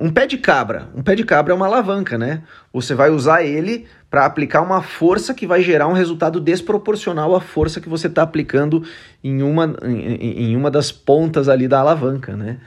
um 0.00 0.10
pé 0.10 0.26
de 0.26 0.38
cabra. 0.38 0.88
Um 0.94 1.02
pé 1.02 1.14
de 1.14 1.24
cabra 1.24 1.52
é 1.52 1.56
uma 1.56 1.66
alavanca, 1.66 2.16
né? 2.16 2.42
Você 2.72 2.94
vai 2.94 3.10
usar 3.10 3.42
ele 3.42 3.86
para 4.10 4.24
aplicar 4.24 4.62
uma 4.62 4.80
força 4.80 5.34
que 5.34 5.46
vai 5.46 5.62
gerar 5.62 5.88
um 5.88 5.92
resultado 5.92 6.40
desproporcional 6.40 7.34
à 7.34 7.40
força 7.40 7.80
que 7.80 7.88
você 7.88 8.06
está 8.06 8.22
aplicando 8.22 8.84
em 9.22 9.42
uma, 9.42 9.76
em, 9.82 10.52
em, 10.52 10.56
uma 10.56 10.70
das 10.70 10.92
pontas 10.92 11.48
ali 11.48 11.66
da 11.66 11.80
alavanca, 11.80 12.36
né? 12.36 12.58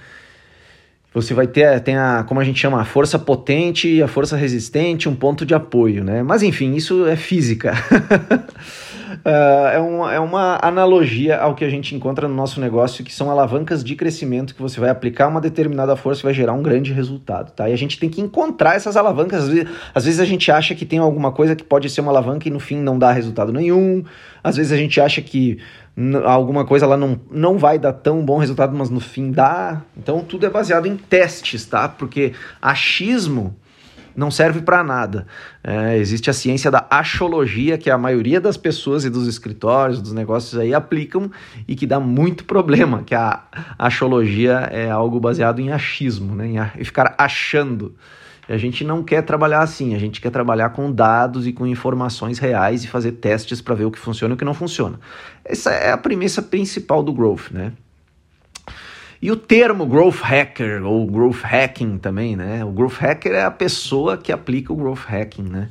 Você 1.18 1.34
vai 1.34 1.48
ter, 1.48 1.80
tem 1.80 1.98
a, 1.98 2.24
como 2.28 2.40
a 2.40 2.44
gente 2.44 2.60
chama, 2.60 2.80
a 2.80 2.86
força 2.86 3.18
potente 3.18 3.88
e 3.88 4.04
a 4.04 4.08
força 4.08 4.38
resistente, 4.38 5.10
um 5.10 5.16
ponto 5.16 5.48
de 5.48 5.56
apoio, 5.56 6.04
né? 6.04 6.22
Mas 6.22 6.44
enfim, 6.44 6.76
isso 6.76 7.08
é 7.08 7.16
física. 7.16 7.74
Uh, 9.26 9.68
é, 9.74 9.80
uma, 9.80 10.14
é 10.14 10.20
uma 10.20 10.60
analogia 10.62 11.40
ao 11.40 11.56
que 11.56 11.66
a 11.66 11.70
gente 11.70 11.96
encontra 11.96 12.28
no 12.28 12.36
nosso 12.36 12.62
negócio, 12.62 13.04
que 13.04 13.12
são 13.12 13.32
alavancas 13.32 13.84
de 13.84 13.96
crescimento 13.96 14.54
que 14.54 14.62
você 14.62 14.80
vai 14.80 14.92
aplicar 14.92 15.28
uma 15.28 15.42
determinada 15.42 15.96
força 15.96 16.22
e 16.22 16.26
vai 16.26 16.36
gerar 16.36 16.54
um 16.54 16.62
grande 16.62 16.94
resultado, 16.94 17.52
tá? 17.52 17.68
E 17.68 17.74
a 17.74 17.78
gente 17.78 17.98
tem 17.98 18.10
que 18.12 18.22
encontrar 18.22 18.76
essas 18.76 18.96
alavancas. 18.96 19.46
Às 19.46 19.50
vezes, 19.50 19.70
às 19.96 20.06
vezes 20.06 20.20
a 20.20 20.26
gente 20.26 20.52
acha 20.52 20.76
que 20.76 20.86
tem 20.86 21.00
alguma 21.00 21.32
coisa 21.32 21.56
que 21.56 21.64
pode 21.64 21.90
ser 21.90 22.02
uma 22.02 22.12
alavanca 22.12 22.48
e 22.48 22.52
no 22.52 22.60
fim 22.60 22.78
não 22.78 23.00
dá 23.00 23.12
resultado 23.12 23.52
nenhum. 23.52 24.04
Às 24.44 24.56
vezes 24.56 24.72
a 24.72 24.78
gente 24.78 25.02
acha 25.02 25.20
que 25.20 25.58
alguma 26.26 26.64
coisa 26.66 26.86
lá 26.86 26.96
não, 26.96 27.20
não 27.32 27.58
vai 27.58 27.80
dar 27.80 27.94
tão 27.94 28.24
bom 28.24 28.38
resultado, 28.38 28.76
mas 28.76 28.90
no 28.90 29.00
fim 29.00 29.32
dá. 29.32 29.82
Então 29.98 30.20
tudo 30.20 30.46
é 30.46 30.50
baseado 30.50 30.86
em 30.86 30.96
testes, 30.96 31.66
tá? 31.66 31.90
Porque 31.90 32.34
achismo 32.62 33.56
não 34.18 34.32
serve 34.32 34.62
para 34.62 34.84
nada. 34.84 35.28
É, 35.64 35.96
existe 35.98 36.28
a 36.28 36.34
ciência 36.34 36.72
da 36.72 36.88
achologia, 36.90 37.78
que 37.78 37.90
a 37.90 37.98
maioria 38.00 38.42
das 38.42 38.58
pessoas 38.58 39.06
e 39.06 39.12
dos 39.12 39.28
escritórios, 39.28 40.02
dos 40.02 40.12
negócios 40.12 40.60
aí 40.60 40.74
aplicam 40.74 41.30
e 41.68 41.76
que 41.76 41.86
dá 41.86 42.00
muito 42.00 42.44
problema, 42.44 43.04
que 43.04 43.14
a 43.14 43.44
achologia 43.78 44.70
é 44.72 44.90
algo 44.90 45.20
baseado 45.20 45.60
em 45.60 45.72
achismo, 45.72 46.36
né? 46.36 46.72
em 46.76 46.84
ficar 46.84 47.14
achando. 47.16 47.96
E 48.48 48.54
a 48.54 48.58
gente 48.58 48.84
não 48.84 49.04
quer 49.04 49.22
trabalhar 49.24 49.60
assim, 49.60 49.94
a 49.94 50.00
gente 50.00 50.22
quer 50.22 50.30
trabalhar 50.30 50.70
com 50.70 50.92
dados 50.92 51.46
e 51.46 51.52
com 51.52 51.68
informações 51.68 52.40
reais 52.40 52.84
e 52.84 52.88
fazer 52.88 53.14
testes 53.14 53.62
para 53.62 53.76
ver 53.76 53.86
o 53.86 53.92
que 53.92 54.00
funciona 54.00 54.34
e 54.34 54.36
o 54.36 54.38
que 54.38 54.46
não 54.46 54.54
funciona. 54.54 55.00
Essa 55.44 55.72
é 55.72 55.92
a 55.92 55.98
premissa 55.98 56.42
principal 56.42 57.04
do 57.04 57.12
growth, 57.12 57.52
né? 57.52 57.74
E 59.22 59.32
o 59.32 59.36
termo 59.36 59.86
growth 59.86 60.22
hacker 60.22 60.86
ou 60.86 61.06
growth 61.08 61.42
hacking 61.42 61.98
também, 61.98 62.36
né? 62.36 62.64
O 62.64 62.72
growth 62.72 62.98
hacker 63.00 63.34
é 63.34 63.44
a 63.44 63.52
pessoa 63.52 64.16
que 64.16 64.32
aplica 64.32 64.72
o 64.72 64.76
growth 64.76 65.06
hacking, 65.08 65.44
né? 65.44 65.70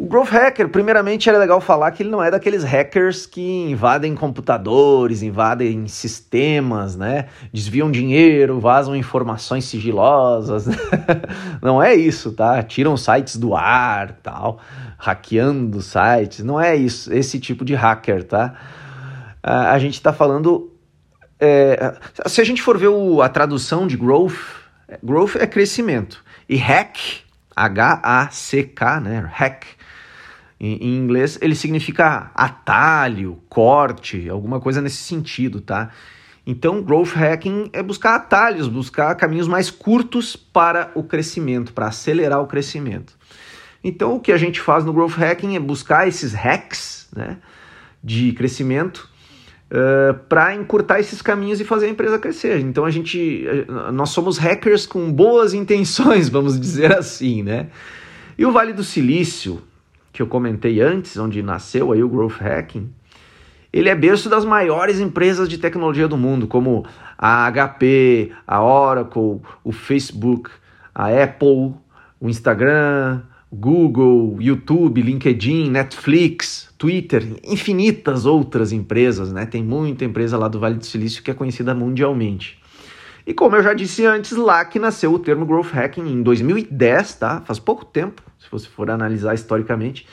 O 0.00 0.06
growth 0.06 0.30
hacker, 0.30 0.70
primeiramente, 0.70 1.28
era 1.28 1.36
legal 1.36 1.60
falar 1.60 1.90
que 1.90 2.02
ele 2.02 2.08
não 2.08 2.22
é 2.22 2.30
daqueles 2.30 2.64
hackers 2.64 3.26
que 3.26 3.70
invadem 3.70 4.14
computadores, 4.14 5.20
invadem 5.20 5.86
sistemas, 5.88 6.96
né? 6.96 7.26
Desviam 7.52 7.90
dinheiro, 7.90 8.58
vazam 8.58 8.96
informações 8.96 9.66
sigilosas. 9.66 10.64
não 11.60 11.82
é 11.82 11.94
isso, 11.94 12.32
tá? 12.32 12.62
Tiram 12.62 12.96
sites 12.96 13.36
do 13.36 13.54
ar, 13.54 14.12
tal, 14.22 14.58
hackeando 14.96 15.82
sites. 15.82 16.42
Não 16.42 16.58
é 16.58 16.74
isso, 16.74 17.12
esse 17.12 17.38
tipo 17.38 17.62
de 17.62 17.74
hacker, 17.74 18.24
tá? 18.24 18.54
A 19.42 19.78
gente 19.78 19.96
está 19.96 20.14
falando 20.14 20.72
é, 21.38 21.94
se 22.24 22.40
a 22.40 22.44
gente 22.44 22.62
for 22.62 22.78
ver 22.78 22.88
o, 22.88 23.20
a 23.20 23.28
tradução 23.28 23.86
de 23.86 23.98
growth, 23.98 24.32
growth 25.02 25.36
é 25.36 25.46
crescimento. 25.46 26.24
E 26.48 26.56
hack, 26.56 26.96
H-A-C-K, 27.54 29.00
né? 29.00 29.30
Hack, 29.30 29.78
em, 30.60 30.98
inglês, 30.98 31.38
ele 31.40 31.54
significa 31.54 32.30
atalho, 32.34 33.38
corte, 33.48 34.28
alguma 34.28 34.60
coisa 34.60 34.82
nesse 34.82 34.98
sentido, 34.98 35.60
tá? 35.60 35.90
Então, 36.46 36.82
growth 36.82 37.14
hacking 37.14 37.70
é 37.72 37.82
buscar 37.82 38.16
atalhos, 38.16 38.68
buscar 38.68 39.14
caminhos 39.14 39.48
mais 39.48 39.70
curtos 39.70 40.36
para 40.36 40.90
o 40.94 41.02
crescimento, 41.02 41.72
para 41.72 41.86
acelerar 41.86 42.40
o 42.40 42.46
crescimento. 42.46 43.14
Então, 43.82 44.16
o 44.16 44.20
que 44.20 44.32
a 44.32 44.36
gente 44.36 44.60
faz 44.60 44.84
no 44.84 44.92
growth 44.92 45.16
hacking 45.16 45.56
é 45.56 45.60
buscar 45.60 46.06
esses 46.06 46.34
hacks 46.34 47.08
né, 47.14 47.38
de 48.02 48.32
crescimento 48.32 49.08
uh, 49.70 50.14
para 50.28 50.54
encurtar 50.54 51.00
esses 51.00 51.22
caminhos 51.22 51.60
e 51.60 51.64
fazer 51.64 51.86
a 51.86 51.90
empresa 51.90 52.18
crescer. 52.18 52.60
Então 52.60 52.84
a 52.84 52.90
gente, 52.90 53.46
nós 53.92 54.10
somos 54.10 54.38
hackers 54.38 54.86
com 54.86 55.10
boas 55.10 55.54
intenções, 55.54 56.28
vamos 56.30 56.58
dizer 56.60 56.92
assim, 56.96 57.42
né? 57.42 57.68
E 58.36 58.44
o 58.44 58.52
Vale 58.52 58.72
do 58.72 58.84
Silício, 58.84 59.62
que 60.12 60.22
eu 60.22 60.26
comentei 60.26 60.80
antes, 60.80 61.16
onde 61.16 61.42
nasceu 61.42 61.92
aí 61.92 62.02
o 62.02 62.08
growth 62.08 62.40
hacking, 62.40 62.90
ele 63.72 63.88
é 63.88 63.94
berço 63.94 64.28
das 64.28 64.44
maiores 64.44 64.98
empresas 64.98 65.48
de 65.48 65.56
tecnologia 65.56 66.08
do 66.08 66.16
mundo, 66.16 66.46
como 66.48 66.84
a 67.16 67.50
HP, 67.50 68.32
a 68.46 68.60
Oracle, 68.62 69.40
o 69.62 69.72
Facebook, 69.72 70.50
a 70.94 71.06
Apple, 71.22 71.74
o 72.20 72.28
Instagram, 72.28 73.22
Google, 73.52 74.36
YouTube, 74.40 75.02
LinkedIn, 75.02 75.70
Netflix, 75.70 76.72
Twitter, 76.76 77.36
infinitas 77.44 78.26
outras 78.26 78.72
empresas, 78.72 79.32
né? 79.32 79.46
Tem 79.46 79.62
muita 79.62 80.04
empresa 80.04 80.36
lá 80.36 80.48
do 80.48 80.58
Vale 80.58 80.76
do 80.76 80.86
Silício 80.86 81.22
que 81.22 81.30
é 81.30 81.34
conhecida 81.34 81.74
mundialmente. 81.74 82.59
E 83.26 83.34
como 83.34 83.56
eu 83.56 83.62
já 83.62 83.74
disse 83.74 84.04
antes, 84.04 84.32
lá 84.32 84.64
que 84.64 84.78
nasceu 84.78 85.12
o 85.12 85.18
termo 85.18 85.44
growth 85.46 85.72
hacking 85.72 86.06
em 86.06 86.22
2010, 86.22 87.14
tá? 87.14 87.40
Faz 87.42 87.58
pouco 87.58 87.84
tempo, 87.84 88.22
se 88.38 88.46
você 88.50 88.66
for 88.66 88.90
analisar 88.90 89.34
historicamente. 89.34 90.06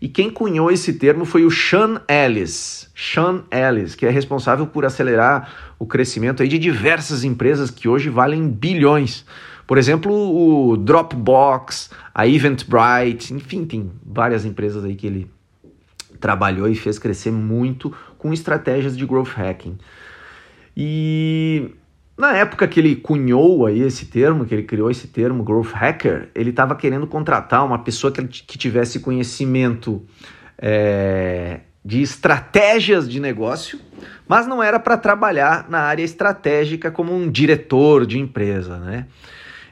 E 0.00 0.08
quem 0.08 0.30
cunhou 0.30 0.70
esse 0.70 0.94
termo 0.94 1.26
foi 1.26 1.44
o 1.44 1.50
Sean 1.50 2.00
Ellis. 2.08 2.90
Sean 2.94 3.44
Ellis, 3.50 3.94
que 3.94 4.06
é 4.06 4.10
responsável 4.10 4.66
por 4.66 4.84
acelerar 4.84 5.74
o 5.78 5.86
crescimento 5.86 6.42
aí 6.42 6.48
de 6.48 6.58
diversas 6.58 7.22
empresas 7.22 7.70
que 7.70 7.86
hoje 7.86 8.08
valem 8.08 8.48
bilhões. 8.48 9.26
Por 9.66 9.76
exemplo, 9.76 10.12
o 10.12 10.76
Dropbox, 10.76 11.90
a 12.14 12.26
Eventbrite, 12.26 13.34
enfim, 13.34 13.64
tem 13.64 13.90
várias 14.04 14.44
empresas 14.44 14.84
aí 14.84 14.96
que 14.96 15.06
ele 15.06 15.30
trabalhou 16.18 16.68
e 16.68 16.74
fez 16.74 16.98
crescer 16.98 17.30
muito 17.30 17.94
com 18.18 18.32
estratégias 18.32 18.96
de 18.96 19.06
growth 19.06 19.32
hacking. 19.36 19.78
E 20.76 21.74
na 22.20 22.36
época 22.36 22.68
que 22.68 22.78
ele 22.78 22.94
cunhou 22.94 23.66
aí 23.66 23.80
esse 23.80 24.06
termo, 24.06 24.44
que 24.44 24.54
ele 24.54 24.62
criou 24.62 24.90
esse 24.90 25.08
termo 25.08 25.42
growth 25.42 25.72
hacker, 25.72 26.28
ele 26.34 26.50
estava 26.50 26.76
querendo 26.76 27.06
contratar 27.06 27.64
uma 27.64 27.78
pessoa 27.78 28.12
que, 28.12 28.22
que 28.22 28.58
tivesse 28.58 29.00
conhecimento 29.00 30.02
é, 30.58 31.60
de 31.84 32.02
estratégias 32.02 33.08
de 33.08 33.18
negócio, 33.18 33.80
mas 34.28 34.46
não 34.46 34.62
era 34.62 34.78
para 34.78 34.98
trabalhar 34.98 35.66
na 35.70 35.80
área 35.80 36.04
estratégica 36.04 36.90
como 36.90 37.14
um 37.14 37.30
diretor 37.30 38.04
de 38.04 38.18
empresa, 38.18 38.78
né? 38.78 39.06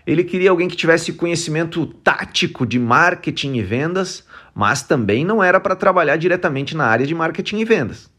Ele 0.07 0.25
queria 0.25 0.49
alguém 0.49 0.69
que 0.69 0.77
tivesse 0.77 1.13
conhecimento 1.13 1.85
tático 1.87 2.65
de 2.65 2.79
marketing 2.79 3.57
e 3.57 3.63
vendas, 3.63 4.27
mas 4.55 4.83
também 4.83 5.23
não 5.23 5.45
era 5.45 5.61
para 5.61 5.77
trabalhar 5.77 6.17
diretamente 6.17 6.75
na 6.75 6.87
área 6.87 7.07
de 7.07 7.15
marketing 7.15 7.59
e 7.59 7.65
vendas. 7.67 8.11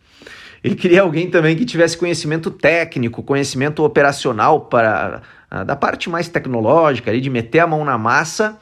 Ele 0.64 0.76
queria 0.76 1.02
alguém 1.02 1.30
também 1.30 1.56
que 1.56 1.66
tivesse 1.66 1.98
conhecimento 1.98 2.52
técnico, 2.52 3.24
conhecimento 3.24 3.84
operacional 3.84 4.62
para 4.62 5.22
ah, 5.50 5.64
da 5.64 5.76
parte 5.76 6.10
mais 6.10 6.28
tecnológica, 6.28 7.10
ali, 7.10 7.22
de 7.22 7.30
meter 7.30 7.60
a 7.60 7.68
mão 7.68 7.86
na 7.86 7.98
massa. 7.98 8.58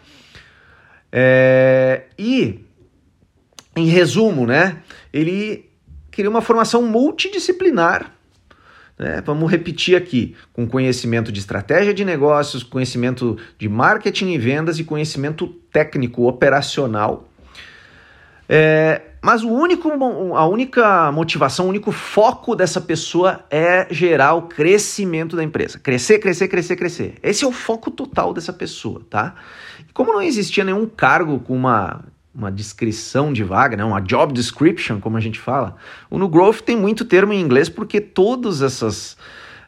É, 1.12 2.04
e, 2.18 2.63
em 3.75 3.86
resumo, 3.88 4.46
né, 4.46 4.77
ele 5.12 5.70
queria 6.12 6.30
uma 6.30 6.42
formação 6.42 6.82
multidisciplinar 6.84 8.18
né? 8.98 9.22
Vamos 9.25 9.50
repetir 9.51 9.96
aqui: 9.96 10.36
com 10.51 10.68
conhecimento 10.68 11.32
de 11.32 11.39
estratégia 11.39 11.94
de 11.94 12.04
negócios, 12.04 12.63
conhecimento 12.63 13.38
de 13.58 13.70
marketing 13.70 14.32
e 14.32 14.38
vendas 14.38 14.80
e 14.80 14.84
conhecimento 14.84 15.48
técnico 15.72 16.27
operacional. 16.27 17.30
É, 18.50 19.01
mas 19.21 19.43
o 19.43 19.50
único, 19.50 19.89
a 20.36 20.47
única 20.47 21.12
motivação, 21.12 21.65
o 21.65 21.69
único 21.69 21.91
foco 21.91 22.55
dessa 22.55 22.79
pessoa 22.79 23.43
é 23.50 23.88
gerar 23.89 24.36
o 24.36 24.43
crescimento 24.43 25.36
da 25.36 25.43
empresa. 25.43 25.79
Crescer, 25.79 26.19
crescer, 26.19 26.47
crescer, 26.47 26.75
crescer. 26.75 27.15
Esse 27.24 27.43
é 27.43 27.47
o 27.47 27.51
foco 27.51 27.89
total 27.89 28.33
dessa 28.33 28.53
pessoa, 28.53 29.01
tá? 29.09 29.36
E 29.88 29.91
como 29.93 30.13
não 30.13 30.21
existia 30.21 30.63
nenhum 30.63 30.86
cargo 30.86 31.39
com 31.39 31.55
uma, 31.55 32.03
uma 32.33 32.51
descrição 32.51 33.33
de 33.33 33.43
vaga, 33.43 33.75
né? 33.75 33.83
uma 33.83 34.00
job 34.00 34.31
description, 34.31 35.00
como 35.00 35.17
a 35.17 35.19
gente 35.19 35.39
fala, 35.39 35.75
o 36.09 36.19
No 36.19 36.29
Growth 36.29 36.62
tem 36.62 36.77
muito 36.77 37.03
termo 37.03 37.33
em 37.33 37.41
inglês 37.41 37.67
porque 37.67 38.00
todos 38.00 38.62
essas, 38.62 39.17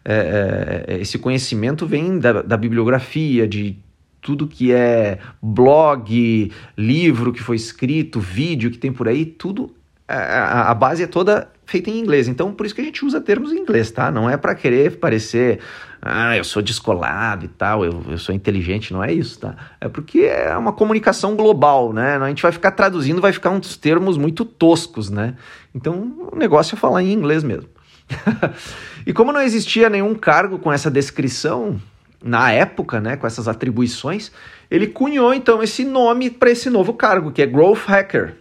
é, 0.05 0.85
é, 0.87 1.01
esse 1.01 1.17
conhecimento 1.17 1.87
vem 1.87 2.19
da, 2.19 2.43
da 2.43 2.55
bibliografia, 2.55 3.47
de 3.47 3.77
tudo 4.21 4.47
que 4.47 4.71
é 4.71 5.19
blog, 5.41 6.51
livro 6.77 7.31
que 7.31 7.41
foi 7.41 7.55
escrito, 7.55 8.19
vídeo 8.19 8.71
que 8.71 8.77
tem 8.77 8.91
por 8.91 9.07
aí, 9.07 9.25
tudo 9.25 9.73
a, 10.09 10.71
a, 10.71 10.73
base 10.73 11.03
é 11.03 11.07
toda 11.07 11.51
feita 11.65 11.89
em 11.89 11.99
inglês. 11.99 12.27
Então, 12.27 12.51
por 12.51 12.65
isso 12.65 12.73
que 12.73 12.81
a 12.81 12.83
gente 12.83 13.05
usa 13.05 13.21
termos 13.21 13.53
em 13.53 13.59
inglês, 13.59 13.91
tá? 13.91 14.11
Não 14.11 14.27
é 14.27 14.35
para 14.35 14.55
querer 14.55 14.97
parecer, 14.97 15.59
ah, 16.01 16.35
eu 16.35 16.43
sou 16.43 16.63
descolado 16.63 17.45
e 17.45 17.47
tal, 17.47 17.85
eu, 17.85 18.03
eu 18.09 18.17
sou 18.17 18.33
inteligente, 18.33 18.91
não 18.91 19.03
é 19.03 19.13
isso, 19.13 19.39
tá? 19.39 19.55
É 19.79 19.87
porque 19.87 20.21
é 20.21 20.57
uma 20.57 20.73
comunicação 20.73 21.35
global, 21.35 21.93
né? 21.93 22.17
A 22.17 22.27
gente 22.27 22.41
vai 22.41 22.51
ficar 22.51 22.71
traduzindo, 22.71 23.21
vai 23.21 23.31
ficar 23.31 23.51
uns 23.51 23.77
termos 23.77 24.17
muito 24.17 24.43
toscos, 24.43 25.11
né? 25.11 25.35
Então, 25.75 26.29
o 26.33 26.35
negócio 26.35 26.73
é 26.73 26.77
falar 26.77 27.03
em 27.03 27.13
inglês 27.13 27.43
mesmo. 27.43 27.69
e 29.05 29.13
como 29.13 29.31
não 29.31 29.41
existia 29.41 29.89
nenhum 29.89 30.15
cargo 30.15 30.57
com 30.57 30.73
essa 30.73 30.89
descrição, 30.89 31.79
na 32.23 32.51
época, 32.51 32.99
né, 32.99 33.15
com 33.15 33.25
essas 33.25 33.47
atribuições, 33.47 34.31
ele 34.69 34.87
cunhou 34.87 35.33
então 35.33 35.63
esse 35.63 35.83
nome 35.83 36.29
para 36.29 36.51
esse 36.51 36.69
novo 36.69 36.93
cargo, 36.93 37.31
que 37.31 37.41
é 37.41 37.45
Growth 37.45 37.85
Hacker. 37.87 38.35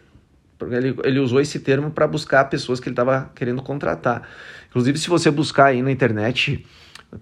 Ele, 0.71 0.97
ele 1.05 1.21
usou 1.21 1.41
esse 1.41 1.61
termo 1.61 1.91
para 1.91 2.07
buscar 2.07 2.45
pessoas 2.47 2.81
que 2.81 2.89
ele 2.89 2.95
estava 2.95 3.31
querendo 3.35 3.63
contratar. 3.63 4.23
Inclusive, 4.69 4.99
se 4.99 5.09
você 5.09 5.31
buscar 5.31 5.67
aí 5.67 5.81
na 5.81 5.93
internet, 5.93 6.67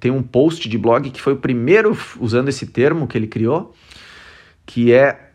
tem 0.00 0.10
um 0.10 0.22
post 0.22 0.68
de 0.68 0.78
blog 0.78 1.10
que 1.10 1.20
foi 1.20 1.34
o 1.34 1.36
primeiro 1.36 1.96
usando 2.18 2.48
esse 2.48 2.66
termo 2.66 3.06
que 3.06 3.16
ele 3.16 3.26
criou, 3.26 3.74
que 4.64 4.92
é 4.92 5.30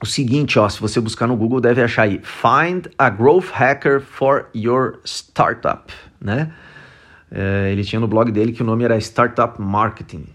o 0.00 0.06
seguinte, 0.06 0.58
ó, 0.58 0.68
se 0.68 0.80
você 0.80 1.00
buscar 1.00 1.26
no 1.26 1.36
Google, 1.36 1.60
deve 1.60 1.82
achar 1.82 2.02
aí, 2.02 2.20
Find 2.22 2.86
a 2.96 3.10
Growth 3.10 3.50
Hacker 3.52 4.00
for 4.00 4.48
Your 4.54 5.00
Startup, 5.04 5.92
né? 6.20 6.52
É, 7.30 7.70
ele 7.72 7.82
tinha 7.82 7.98
no 7.98 8.06
blog 8.06 8.30
dele 8.30 8.52
que 8.52 8.62
o 8.62 8.66
nome 8.66 8.84
era 8.84 8.96
Startup 8.98 9.60
Marketing. 9.60 10.26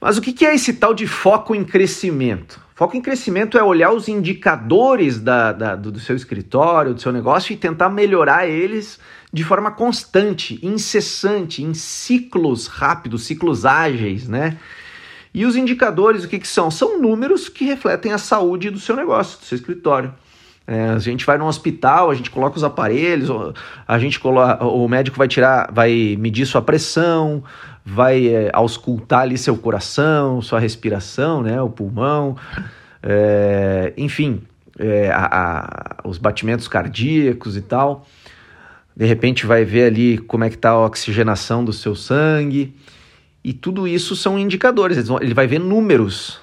Mas 0.00 0.16
o 0.16 0.22
que 0.22 0.46
é 0.46 0.54
esse 0.54 0.72
tal 0.74 0.94
de 0.94 1.06
foco 1.06 1.54
em 1.54 1.62
crescimento? 1.62 2.60
Foco 2.74 2.96
em 2.96 3.02
crescimento 3.02 3.58
é 3.58 3.62
olhar 3.62 3.92
os 3.92 4.08
indicadores 4.08 5.20
da, 5.20 5.52
da, 5.52 5.76
do 5.76 6.00
seu 6.00 6.16
escritório, 6.16 6.94
do 6.94 7.00
seu 7.00 7.12
negócio 7.12 7.52
e 7.52 7.56
tentar 7.56 7.90
melhorar 7.90 8.48
eles 8.48 8.98
de 9.30 9.44
forma 9.44 9.70
constante, 9.70 10.58
incessante, 10.62 11.62
em 11.62 11.74
ciclos 11.74 12.66
rápidos, 12.66 13.24
ciclos 13.24 13.66
ágeis, 13.66 14.26
né? 14.26 14.56
E 15.34 15.44
os 15.44 15.54
indicadores, 15.54 16.24
o 16.24 16.28
que, 16.28 16.38
que 16.38 16.48
são? 16.48 16.70
São 16.70 17.00
números 17.00 17.50
que 17.50 17.66
refletem 17.66 18.12
a 18.12 18.18
saúde 18.18 18.70
do 18.70 18.80
seu 18.80 18.96
negócio, 18.96 19.38
do 19.38 19.44
seu 19.44 19.56
escritório. 19.56 20.12
É, 20.66 20.90
a 20.90 20.98
gente 20.98 21.26
vai 21.26 21.36
no 21.36 21.46
hospital, 21.46 22.10
a 22.10 22.14
gente 22.14 22.30
coloca 22.30 22.56
os 22.56 22.64
aparelhos, 22.64 23.28
a 23.86 23.98
gente 23.98 24.20
coloca, 24.20 24.64
o 24.64 24.88
médico 24.88 25.18
vai 25.18 25.26
tirar, 25.26 25.70
vai 25.72 26.16
medir 26.18 26.46
sua 26.46 26.62
pressão, 26.62 27.42
vai 27.84 28.28
é, 28.28 28.50
auscultar 28.52 29.20
ali 29.20 29.38
seu 29.38 29.56
coração, 29.56 30.40
sua 30.42 30.58
respiração, 30.58 31.42
né, 31.42 31.60
o 31.60 31.70
pulmão, 31.70 32.36
é, 33.02 33.92
enfim, 33.96 34.42
é, 34.78 35.10
a, 35.10 35.28
a, 36.04 36.08
os 36.08 36.18
batimentos 36.18 36.68
cardíacos 36.68 37.56
e 37.56 37.62
tal. 37.62 38.06
De 38.96 39.06
repente 39.06 39.46
vai 39.46 39.64
ver 39.64 39.84
ali 39.84 40.18
como 40.18 40.44
é 40.44 40.50
que 40.50 40.56
está 40.56 40.70
a 40.70 40.84
oxigenação 40.84 41.64
do 41.64 41.72
seu 41.72 41.94
sangue. 41.94 42.74
E 43.42 43.52
tudo 43.52 43.88
isso 43.88 44.14
são 44.14 44.38
indicadores, 44.38 44.98
ele 45.20 45.32
vai 45.32 45.46
ver 45.46 45.58
números, 45.58 46.38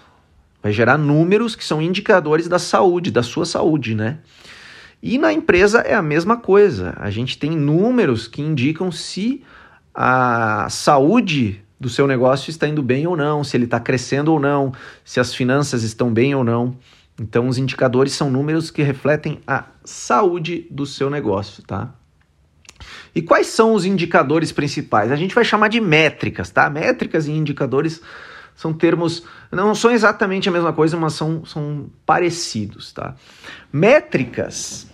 vai 0.64 0.72
gerar 0.72 0.98
números 0.98 1.56
que 1.56 1.64
são 1.64 1.80
indicadores 1.80 2.48
da 2.48 2.58
saúde, 2.58 3.12
da 3.12 3.22
sua 3.22 3.46
saúde, 3.46 3.94
né? 3.94 4.18
E 5.02 5.20
na 5.20 5.32
empresa 5.32 5.82
é 5.82 5.94
a 5.94 6.02
mesma 6.02 6.38
coisa. 6.38 6.96
A 6.98 7.12
gente 7.12 7.38
tem 7.38 7.52
números 7.52 8.28
que 8.28 8.42
indicam 8.42 8.92
se 8.92 9.44
a 10.00 10.68
saúde 10.70 11.60
do 11.80 11.90
seu 11.90 12.06
negócio 12.06 12.52
está 12.52 12.68
indo 12.68 12.84
bem 12.84 13.08
ou 13.08 13.18
não, 13.18 13.44
se 13.44 13.58
ele 13.58 13.66
está 13.66 13.80
crescendo 13.80 14.32
ou 14.32 14.40
não, 14.40 14.72
se 15.04 15.20
as 15.20 15.34
finanças 15.34 15.82
estão 15.82 16.14
bem 16.14 16.36
ou 16.36 16.44
não. 16.44 16.78
Então, 17.20 17.48
os 17.48 17.58
indicadores 17.58 18.14
são 18.14 18.30
números 18.30 18.70
que 18.70 18.84
refletem 18.84 19.40
a 19.48 19.66
saúde 19.84 20.68
do 20.70 20.86
seu 20.86 21.10
negócio, 21.10 21.64
tá? 21.64 21.96
E 23.16 23.24
quais 23.24 23.48
são 23.48 23.74
os 23.74 23.86
indicadores 23.86 24.52
principais? 24.52 25.12
A 25.12 25.16
gente 25.16 25.34
vai 25.34 25.44
chamar 25.44 25.68
de 25.68 25.82
métricas, 25.82 26.52
tá? 26.52 26.70
Métricas 26.70 27.26
e 27.26 27.32
indicadores 27.32 28.00
são 28.56 28.72
termos, 28.72 29.24
não 29.52 29.74
são 29.74 29.90
exatamente 29.90 30.48
a 30.48 30.52
mesma 30.52 30.74
coisa, 30.74 30.96
mas 30.96 31.14
são, 31.14 31.44
são 31.44 31.90
parecidos, 32.06 32.94
tá? 32.94 33.16
Métricas 33.74 34.87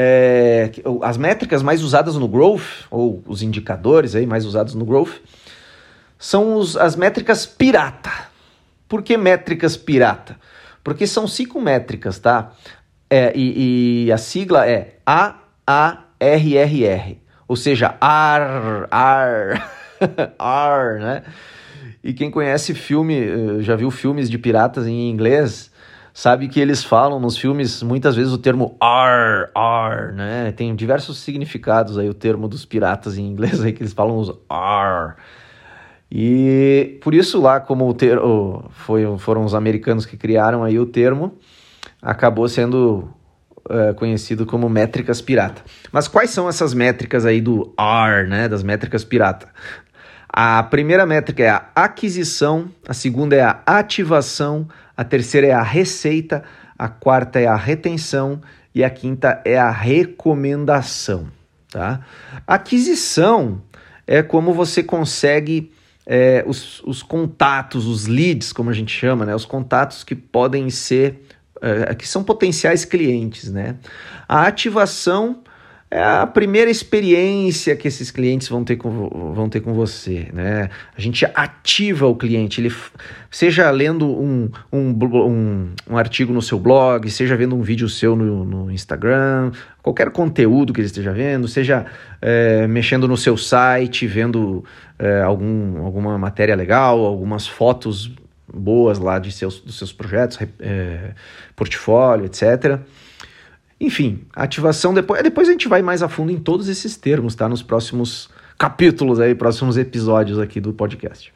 é, 0.00 0.70
as 1.02 1.16
métricas 1.16 1.60
mais 1.60 1.82
usadas 1.82 2.14
no 2.14 2.28
Growth, 2.28 2.86
ou 2.88 3.20
os 3.26 3.42
indicadores 3.42 4.14
aí 4.14 4.24
mais 4.26 4.46
usados 4.46 4.76
no 4.76 4.84
Growth, 4.84 5.16
são 6.16 6.54
os, 6.54 6.76
as 6.76 6.94
métricas 6.94 7.44
pirata. 7.44 8.12
Por 8.88 9.02
que 9.02 9.16
métricas 9.16 9.76
pirata? 9.76 10.36
Porque 10.84 11.04
são 11.04 11.26
cinco 11.26 11.60
métricas, 11.60 12.20
tá? 12.20 12.52
É, 13.10 13.32
e, 13.34 14.04
e, 14.06 14.12
a 14.12 14.18
sigla 14.18 14.68
é 14.68 14.98
A-A-R-R-R, 15.04 15.50
ou 17.48 17.56
seja, 17.56 17.96
AR, 18.00 18.86
AR, 18.92 19.68
AR, 20.38 21.00
né? 21.02 21.24
E 22.04 22.12
quem 22.12 22.30
conhece 22.30 22.72
filme, 22.72 23.18
eh, 23.18 23.62
já 23.62 23.74
viu 23.74 23.90
filmes 23.90 24.30
de 24.30 24.38
piratas 24.38 24.86
em 24.86 25.10
inglês, 25.10 25.67
sabe 26.18 26.48
que 26.48 26.58
eles 26.58 26.82
falam 26.82 27.20
nos 27.20 27.36
filmes 27.36 27.80
muitas 27.80 28.16
vezes 28.16 28.32
o 28.32 28.38
termo 28.38 28.76
R, 28.82 29.48
R, 29.54 30.12
né? 30.16 30.50
Tem 30.50 30.74
diversos 30.74 31.18
significados 31.18 31.96
aí 31.96 32.08
o 32.08 32.14
termo 32.14 32.48
dos 32.48 32.64
piratas 32.64 33.16
em 33.16 33.24
inglês 33.24 33.62
aí 33.62 33.72
que 33.72 33.84
eles 33.84 33.92
falam 33.92 34.18
os 34.18 34.28
R. 34.50 35.14
E 36.10 36.98
por 37.04 37.14
isso 37.14 37.40
lá 37.40 37.60
como 37.60 37.88
o 37.88 37.94
termo 37.94 38.68
foi, 38.70 39.04
foram 39.18 39.44
os 39.44 39.54
americanos 39.54 40.04
que 40.04 40.16
criaram 40.16 40.64
aí 40.64 40.76
o 40.76 40.86
termo, 40.86 41.38
acabou 42.02 42.48
sendo 42.48 43.08
é, 43.70 43.92
conhecido 43.92 44.44
como 44.44 44.68
métricas 44.68 45.22
pirata. 45.22 45.62
Mas 45.92 46.08
quais 46.08 46.30
são 46.30 46.48
essas 46.48 46.74
métricas 46.74 47.24
aí 47.26 47.40
do 47.40 47.72
R, 47.78 48.26
né? 48.28 48.48
Das 48.48 48.64
métricas 48.64 49.04
pirata? 49.04 49.50
A 50.40 50.62
primeira 50.62 51.04
métrica 51.04 51.42
é 51.42 51.48
a 51.48 51.66
aquisição, 51.74 52.70
a 52.86 52.94
segunda 52.94 53.34
é 53.34 53.42
a 53.42 53.60
ativação, 53.66 54.68
a 54.96 55.02
terceira 55.02 55.48
é 55.48 55.52
a 55.52 55.64
receita, 55.64 56.44
a 56.78 56.88
quarta 56.88 57.40
é 57.40 57.48
a 57.48 57.56
retenção 57.56 58.40
e 58.72 58.84
a 58.84 58.88
quinta 58.88 59.42
é 59.44 59.58
a 59.58 59.68
recomendação. 59.68 61.26
Tá? 61.68 62.06
aquisição 62.46 63.60
é 64.06 64.22
como 64.22 64.54
você 64.54 64.80
consegue 64.80 65.72
é, 66.06 66.44
os, 66.46 66.84
os, 66.84 67.02
contatos, 67.02 67.88
os 67.88 68.06
leads, 68.06 68.52
como 68.52 68.70
a 68.70 68.72
gente 68.72 68.92
chama, 68.92 69.26
né? 69.26 69.34
os 69.34 69.44
contatos 69.44 70.04
que 70.04 70.14
podem 70.14 70.70
ser, 70.70 71.20
é, 71.60 71.92
que 71.96 72.06
são 72.06 72.22
potenciais 72.22 72.84
clientes. 72.84 73.50
Né? 73.50 73.74
A 74.28 74.46
ativação 74.46 75.42
é 75.90 76.02
a 76.02 76.26
primeira 76.26 76.70
experiência 76.70 77.74
que 77.74 77.88
esses 77.88 78.10
clientes 78.10 78.46
vão 78.48 78.62
ter 78.62 78.76
com, 78.76 79.32
vão 79.34 79.48
ter 79.48 79.60
com 79.60 79.72
você, 79.72 80.28
né? 80.34 80.68
A 80.94 81.00
gente 81.00 81.24
ativa 81.34 82.06
o 82.06 82.14
cliente, 82.14 82.60
ele 82.60 82.70
seja 83.30 83.70
lendo 83.70 84.06
um, 84.06 84.50
um, 84.70 84.90
um, 84.90 85.70
um 85.88 85.96
artigo 85.96 86.30
no 86.30 86.42
seu 86.42 86.58
blog, 86.58 87.10
seja 87.10 87.34
vendo 87.36 87.56
um 87.56 87.62
vídeo 87.62 87.88
seu 87.88 88.14
no, 88.14 88.44
no 88.44 88.70
Instagram, 88.70 89.50
qualquer 89.82 90.10
conteúdo 90.10 90.74
que 90.74 90.80
ele 90.80 90.88
esteja 90.88 91.10
vendo, 91.10 91.48
seja 91.48 91.86
é, 92.20 92.66
mexendo 92.66 93.08
no 93.08 93.16
seu 93.16 93.38
site, 93.38 94.06
vendo 94.06 94.62
é, 94.98 95.22
algum, 95.22 95.84
alguma 95.86 96.18
matéria 96.18 96.54
legal, 96.54 97.02
algumas 97.02 97.46
fotos 97.46 98.12
boas 98.52 98.98
lá 98.98 99.18
de 99.18 99.32
seus, 99.32 99.58
dos 99.60 99.78
seus 99.78 99.92
projetos, 99.92 100.38
é, 100.60 101.12
portfólio, 101.56 102.26
etc., 102.26 102.78
enfim, 103.80 104.24
ativação 104.34 104.92
depois. 104.92 105.22
Depois 105.22 105.48
a 105.48 105.52
gente 105.52 105.68
vai 105.68 105.82
mais 105.82 106.02
a 106.02 106.08
fundo 106.08 106.32
em 106.32 106.38
todos 106.38 106.68
esses 106.68 106.96
termos, 106.96 107.34
tá? 107.34 107.48
Nos 107.48 107.62
próximos 107.62 108.28
capítulos 108.58 109.20
aí, 109.20 109.34
próximos 109.34 109.76
episódios 109.76 110.38
aqui 110.38 110.60
do 110.60 110.72
podcast. 110.72 111.32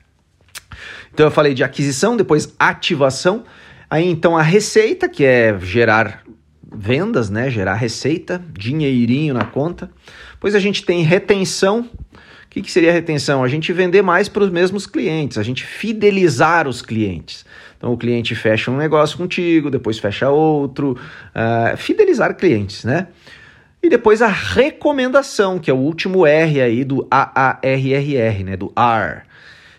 Então 1.13 1.27
eu 1.27 1.31
falei 1.31 1.55
de 1.55 1.63
aquisição, 1.63 2.17
depois 2.17 2.55
ativação, 2.59 3.45
aí 3.89 4.09
então 4.09 4.37
a 4.37 4.43
receita, 4.43 5.09
que 5.09 5.25
é 5.25 5.57
gerar 5.61 6.25
vendas, 6.75 7.31
né? 7.31 7.51
Gerar 7.51 7.75
receita, 7.75 8.43
dinheirinho 8.53 9.35
na 9.35 9.45
conta. 9.45 9.91
Depois 10.33 10.55
a 10.55 10.59
gente 10.59 10.85
tem 10.85 11.03
retenção, 11.03 11.89
que, 12.53 12.61
que 12.61 12.71
seria 12.71 12.93
retenção? 12.93 13.43
A 13.43 13.49
gente 13.49 13.73
vender 13.73 14.03
mais 14.03 14.29
para 14.29 14.45
os 14.45 14.51
mesmos 14.51 14.87
clientes, 14.87 15.38
a 15.38 15.43
gente 15.43 15.65
fidelizar 15.65 16.69
os 16.69 16.83
clientes. 16.83 17.47
Então 17.79 17.93
o 17.93 17.97
cliente 17.97 18.35
fecha 18.35 18.71
um 18.71 18.77
negócio 18.77 19.17
contigo, 19.17 19.71
depois 19.71 19.99
fecha 19.99 20.29
outro, 20.29 20.97
uh, 21.35 21.77
fidelizar 21.79 22.37
clientes, 22.37 22.85
né? 22.85 23.09
E 23.83 23.88
depois 23.88 24.21
a 24.21 24.29
recomendação, 24.29 25.59
que 25.59 25.71
é 25.71 25.75
o 25.75 25.79
último 25.79 26.27
R 26.27 26.61
aí 26.61 26.85
do 26.85 27.07
AARRR, 27.11 28.45
né? 28.45 28.57
Do 28.57 28.71
R. 28.77 29.23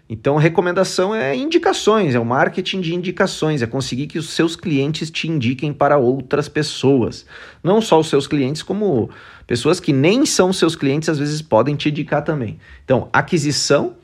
Então, 0.10 0.36
recomendação 0.36 1.16
é 1.16 1.36
indicações, 1.36 2.14
é 2.14 2.20
o 2.20 2.26
marketing 2.26 2.82
de 2.82 2.94
indicações, 2.94 3.62
é 3.62 3.68
conseguir 3.68 4.08
que 4.08 4.20
os 4.20 4.30
seus 4.30 4.56
clientes 4.56 5.10
te 5.10 5.30
indiquem 5.30 5.72
para 5.72 5.98
outras 5.98 6.50
pessoas. 6.50 7.26
Não 7.64 7.82
só 7.82 8.00
os 8.00 8.10
seus 8.10 8.28
clientes, 8.28 8.62
como 8.62 9.10
pessoas 9.48 9.80
que 9.80 9.94
nem 9.94 10.26
são 10.26 10.52
seus 10.52 10.76
clientes, 10.76 11.08
às 11.08 11.18
vezes 11.18 11.42
podem 11.42 11.76
te 11.76 11.90
indicar 11.90 12.22
também. 12.22 12.60
Então, 12.84 13.10
aquisição, 13.14 13.96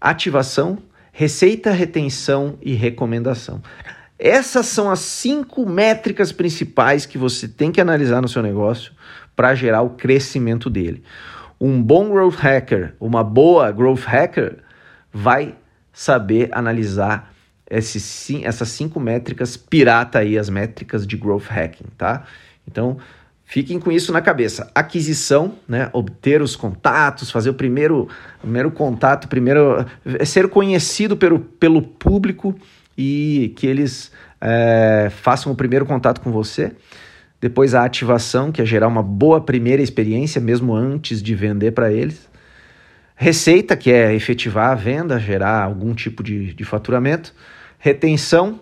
ativação, 0.00 0.78
receita, 1.12 1.72
retenção 1.72 2.56
e 2.62 2.72
recomendação. 2.72 3.60
Essas 4.16 4.66
são 4.66 4.90
as 4.90 5.00
cinco 5.00 5.68
métricas 5.68 6.30
principais 6.30 7.04
que 7.04 7.18
você 7.18 7.48
tem 7.48 7.72
que 7.72 7.80
analisar 7.80 8.22
no 8.22 8.28
seu 8.28 8.42
negócio 8.42 8.92
para 9.34 9.54
gerar 9.54 9.82
o 9.82 9.90
crescimento 9.90 10.70
dele. 10.70 11.02
Um 11.60 11.82
bom 11.82 12.10
growth 12.10 12.36
hacker, 12.36 12.94
uma 13.00 13.24
boa 13.24 13.70
growth 13.72 14.04
hacker, 14.04 14.58
vai 15.12 15.54
saber 15.92 16.48
analisar 16.52 17.32
esses, 17.70 18.30
essas 18.42 18.68
cinco 18.68 18.98
métricas 18.98 19.56
pirata 19.56 20.18
aí, 20.18 20.36
as 20.36 20.48
métricas 20.48 21.06
de 21.06 21.16
growth 21.16 21.46
hacking, 21.48 21.86
tá? 21.96 22.24
Então, 22.66 22.98
fiquem 23.44 23.78
com 23.78 23.92
isso 23.92 24.12
na 24.12 24.20
cabeça. 24.20 24.70
Aquisição, 24.74 25.54
né? 25.68 25.88
Obter 25.92 26.42
os 26.42 26.56
contatos, 26.56 27.30
fazer 27.30 27.50
o 27.50 27.54
primeiro, 27.54 28.08
primeiro 28.40 28.70
contato, 28.70 29.28
primeiro 29.28 29.86
é 30.04 30.24
ser 30.24 30.48
conhecido 30.48 31.16
pelo, 31.16 31.38
pelo 31.38 31.80
público 31.80 32.54
e 32.98 33.52
que 33.56 33.66
eles 33.66 34.10
é, 34.40 35.08
façam 35.10 35.52
o 35.52 35.56
primeiro 35.56 35.86
contato 35.86 36.20
com 36.20 36.32
você. 36.32 36.72
Depois 37.40 37.74
a 37.74 37.84
ativação, 37.84 38.52
que 38.52 38.60
é 38.60 38.66
gerar 38.66 38.88
uma 38.88 39.02
boa 39.02 39.40
primeira 39.40 39.80
experiência, 39.80 40.40
mesmo 40.40 40.74
antes 40.74 41.22
de 41.22 41.34
vender 41.34 41.72
para 41.72 41.90
eles. 41.90 42.29
Receita, 43.22 43.76
que 43.76 43.92
é 43.92 44.14
efetivar 44.14 44.70
a 44.70 44.74
venda, 44.74 45.18
gerar 45.18 45.62
algum 45.62 45.92
tipo 45.92 46.22
de, 46.22 46.54
de 46.54 46.64
faturamento. 46.64 47.34
Retenção, 47.78 48.58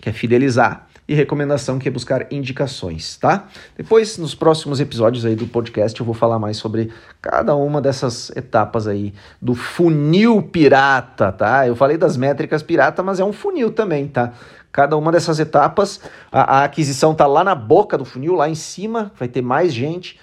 que 0.00 0.08
é 0.08 0.12
fidelizar. 0.14 0.88
E 1.06 1.12
recomendação, 1.12 1.78
que 1.78 1.88
é 1.88 1.90
buscar 1.90 2.32
indicações, 2.32 3.18
tá? 3.18 3.48
Depois, 3.76 4.16
nos 4.16 4.34
próximos 4.34 4.80
episódios 4.80 5.26
aí 5.26 5.36
do 5.36 5.46
podcast, 5.46 6.00
eu 6.00 6.06
vou 6.06 6.14
falar 6.14 6.38
mais 6.38 6.56
sobre 6.56 6.90
cada 7.20 7.54
uma 7.54 7.82
dessas 7.82 8.30
etapas 8.34 8.88
aí 8.88 9.12
do 9.42 9.54
funil 9.54 10.40
pirata, 10.40 11.30
tá? 11.30 11.68
Eu 11.68 11.76
falei 11.76 11.98
das 11.98 12.16
métricas 12.16 12.62
pirata, 12.62 13.02
mas 13.02 13.20
é 13.20 13.24
um 13.26 13.32
funil 13.32 13.70
também, 13.70 14.08
tá? 14.08 14.32
Cada 14.72 14.96
uma 14.96 15.12
dessas 15.12 15.38
etapas, 15.38 16.00
a, 16.32 16.60
a 16.60 16.64
aquisição 16.64 17.14
tá 17.14 17.26
lá 17.26 17.44
na 17.44 17.54
boca 17.54 17.98
do 17.98 18.06
funil, 18.06 18.32
lá 18.32 18.48
em 18.48 18.54
cima, 18.54 19.12
vai 19.18 19.28
ter 19.28 19.42
mais 19.42 19.70
gente 19.70 20.18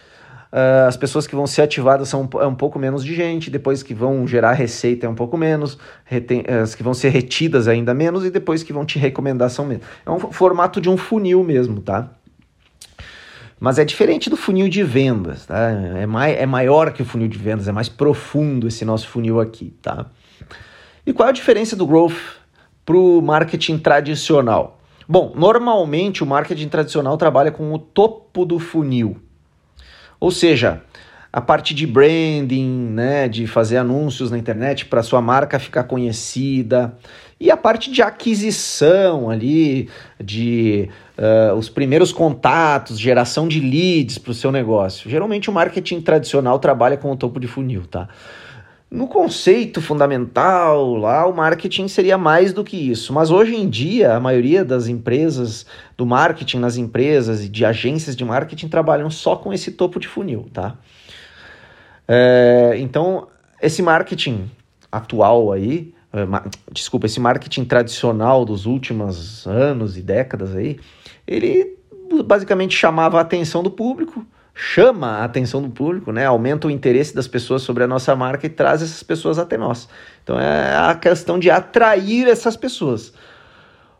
Uh, 0.52 0.88
as 0.88 0.98
pessoas 0.98 1.28
que 1.28 1.36
vão 1.36 1.46
ser 1.46 1.62
ativadas 1.62 2.10
são 2.10 2.24
um, 2.24 2.40
é 2.40 2.48
um 2.48 2.56
pouco 2.56 2.80
menos 2.80 3.06
de 3.06 3.14
gente, 3.14 3.52
depois 3.52 3.84
que 3.84 3.94
vão 3.94 4.26
gerar 4.26 4.54
receita 4.54 5.06
é 5.06 5.10
um 5.10 5.14
pouco 5.14 5.38
menos, 5.38 5.78
as 6.62 6.74
que 6.74 6.82
vão 6.82 6.94
ser 6.94 7.10
retidas 7.10 7.68
ainda 7.68 7.94
menos, 7.94 8.26
e 8.26 8.32
depois 8.32 8.64
que 8.64 8.74
vão 8.74 8.84
te 8.84 8.98
recomendar 8.98 9.50
são 9.52 9.66
menos. 9.66 9.86
É 10.04 10.10
um 10.10 10.20
formato 10.20 10.82
de 10.82 10.90
um 10.90 10.98
funil 10.98 11.44
mesmo, 11.44 11.82
tá? 11.82 12.10
Mas 13.60 13.78
é 13.78 13.86
diferente 13.86 14.30
do 14.30 14.38
funil 14.38 14.70
de 14.70 14.82
vendas, 14.84 15.46
tá? 15.46 15.70
É, 15.70 16.06
mai, 16.06 16.36
é 16.36 16.46
maior 16.46 16.94
que 16.94 17.02
o 17.02 17.06
funil 17.06 17.28
de 17.28 17.38
vendas, 17.38 17.68
é 17.68 17.72
mais 17.72 17.90
profundo 17.90 18.68
esse 18.68 18.84
nosso 18.84 19.08
funil 19.08 19.40
aqui, 19.40 19.76
tá? 19.82 20.08
E 21.06 21.14
qual 21.14 21.28
é 21.28 21.30
a 21.30 21.34
diferença 21.34 21.76
do 21.76 21.86
growth 21.86 22.18
para 22.86 22.98
o 22.98 23.22
marketing 23.22 23.78
tradicional? 23.78 24.80
Bom, 25.08 25.34
normalmente 25.36 26.24
o 26.24 26.26
marketing 26.26 26.70
tradicional 26.70 27.18
trabalha 27.18 27.52
com 27.52 27.74
o 27.74 27.78
topo 27.78 28.46
do 28.46 28.60
funil, 28.60 29.18
ou 30.20 30.32
seja, 30.32 30.82
a 31.32 31.40
parte 31.40 31.74
de 31.74 31.86
branding, 31.86 32.90
né, 32.92 33.28
de 33.28 33.46
fazer 33.46 33.78
anúncios 33.78 34.32
na 34.32 34.38
internet 34.38 34.86
para 34.86 35.04
sua 35.04 35.22
marca 35.22 35.60
ficar 35.60 35.84
conhecida 35.84 36.98
e 37.40 37.50
a 37.50 37.56
parte 37.56 37.92
de 37.92 38.02
aquisição 38.02 39.30
ali, 39.30 39.88
de 40.22 40.90
uh, 41.18 41.54
os 41.54 41.70
primeiros 41.70 42.12
contatos, 42.12 43.00
geração 43.00 43.48
de 43.48 43.60
leads 43.60 44.18
para 44.18 44.32
o 44.32 44.34
seu 44.34 44.52
negócio. 44.52 45.10
Geralmente 45.10 45.50
o 45.50 45.54
marketing 45.54 46.02
tradicional 46.02 46.60
trabalha 46.60 46.98
com 46.98 47.12
o 47.12 47.16
topo 47.16 47.40
de 47.40 47.48
funil, 47.48 47.86
tá? 47.86 48.10
No 48.92 49.08
conceito 49.08 49.82
fundamental, 49.82 50.96
lá 50.96 51.28
o 51.28 51.36
marketing 51.36 51.88
seria 51.88 52.18
mais 52.18 52.52
do 52.52 52.64
que 52.64 52.76
isso. 52.76 53.14
Mas 53.14 53.30
hoje 53.30 53.56
em 53.56 53.70
dia, 53.70 54.16
a 54.16 54.20
maioria 54.20 54.66
das 54.66 54.88
empresas, 54.88 55.64
do 55.96 56.08
marketing 56.08 56.58
nas 56.58 56.76
empresas 56.76 57.44
e 57.44 57.50
de 57.50 57.64
agências 57.64 58.16
de 58.16 58.26
marketing 58.26 58.68
trabalham 58.68 59.12
só 59.12 59.36
com 59.36 59.54
esse 59.54 59.72
topo 59.74 60.00
de 60.00 60.08
funil, 60.08 60.48
tá? 60.52 60.76
É, 62.08 62.78
então, 62.80 63.28
esse 63.62 63.84
marketing 63.84 64.50
atual 64.92 65.52
aí, 65.52 65.94
é, 66.12 66.26
desculpa, 66.72 67.06
esse 67.06 67.20
marketing 67.20 67.66
tradicional 67.66 68.44
dos 68.44 68.66
últimos 68.66 69.46
anos 69.46 69.98
e 69.98 70.02
décadas 70.02 70.56
aí, 70.56 70.80
ele 71.28 71.78
basicamente 72.26 72.76
chamava 72.76 73.20
a 73.20 73.22
atenção 73.22 73.62
do 73.62 73.70
público, 73.70 74.26
chama 74.54 75.20
a 75.20 75.24
atenção 75.24 75.62
do 75.62 75.70
público, 75.70 76.12
né? 76.12 76.26
aumenta 76.26 76.68
o 76.68 76.72
interesse 76.72 77.16
das 77.16 77.28
pessoas 77.28 77.62
sobre 77.62 77.84
a 77.84 77.88
nossa 77.88 78.16
marca 78.16 78.46
e 78.46 78.50
traz 78.50 78.82
essas 78.82 79.02
pessoas 79.04 79.40
até 79.40 79.58
nós. 79.58 79.88
Então 80.24 80.40
é 80.40 80.76
a 80.76 80.96
questão 80.96 81.40
de 81.40 81.50
atrair 81.50 82.28
essas 82.28 82.58
pessoas. 82.58 83.14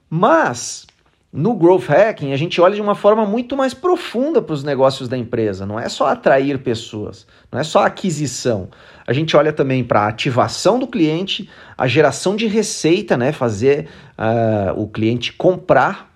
Mas 0.10 0.86
no 1.32 1.54
growth 1.54 1.88
hacking 1.88 2.34
a 2.34 2.38
gente 2.38 2.60
olha 2.60 2.76
de 2.76 2.82
uma 2.82 2.96
forma 2.96 3.26
muito 3.26 3.56
mais 3.56 3.74
profunda 3.74 4.42
para 4.42 4.54
os 4.54 4.64
negócios 4.64 5.08
da 5.08 5.18
empresa. 5.18 5.66
Não 5.66 5.80
é 5.80 5.88
só 5.88 6.08
atrair 6.08 6.58
pessoas, 6.60 7.26
não 7.52 7.60
é 7.60 7.64
só 7.64 7.86
aquisição. 7.86 8.68
A 9.08 9.14
gente 9.14 9.38
olha 9.38 9.54
também 9.54 9.84
para 9.84 10.02
a 10.02 10.08
ativação 10.08 10.78
do 10.78 10.88
cliente, 10.88 11.50
a 11.78 11.88
geração 11.88 12.36
de 12.36 12.48
receita, 12.48 13.16
né? 13.16 13.32
fazer 13.32 13.88
uh, 14.18 14.80
o 14.80 14.88
cliente 14.88 15.32
comprar, 15.34 16.12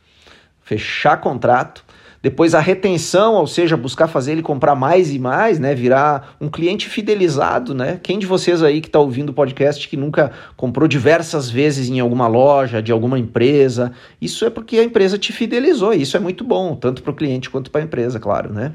fechar 0.61 1.17
contrato 1.17 1.83
depois 2.23 2.55
a 2.55 2.61
retenção, 2.61 3.35
ou 3.35 3.45
seja, 3.45 3.75
buscar 3.75 4.07
fazer 4.07 4.31
ele 4.31 4.41
comprar 4.41 4.75
mais 4.75 5.13
e 5.13 5.19
mais, 5.19 5.59
né? 5.59 5.75
Virar 5.75 6.37
um 6.39 6.47
cliente 6.47 6.87
fidelizado, 6.87 7.75
né? 7.75 7.99
Quem 8.01 8.17
de 8.17 8.25
vocês 8.25 8.63
aí 8.63 8.79
que 8.79 8.87
está 8.87 8.97
ouvindo 8.97 9.31
o 9.31 9.33
podcast 9.33 9.85
que 9.89 9.97
nunca 9.97 10.31
comprou 10.55 10.87
diversas 10.87 11.49
vezes 11.49 11.89
em 11.89 11.99
alguma 11.99 12.25
loja, 12.25 12.81
de 12.81 12.93
alguma 12.93 13.19
empresa, 13.19 13.91
isso 14.21 14.45
é 14.45 14.49
porque 14.49 14.77
a 14.77 14.83
empresa 14.85 15.17
te 15.17 15.33
fidelizou. 15.33 15.91
Isso 15.91 16.15
é 16.15 16.19
muito 16.21 16.45
bom, 16.45 16.77
tanto 16.77 17.03
para 17.03 17.11
o 17.11 17.13
cliente 17.13 17.49
quanto 17.49 17.69
para 17.69 17.81
a 17.81 17.83
empresa, 17.83 18.21
claro, 18.21 18.53
né? 18.53 18.71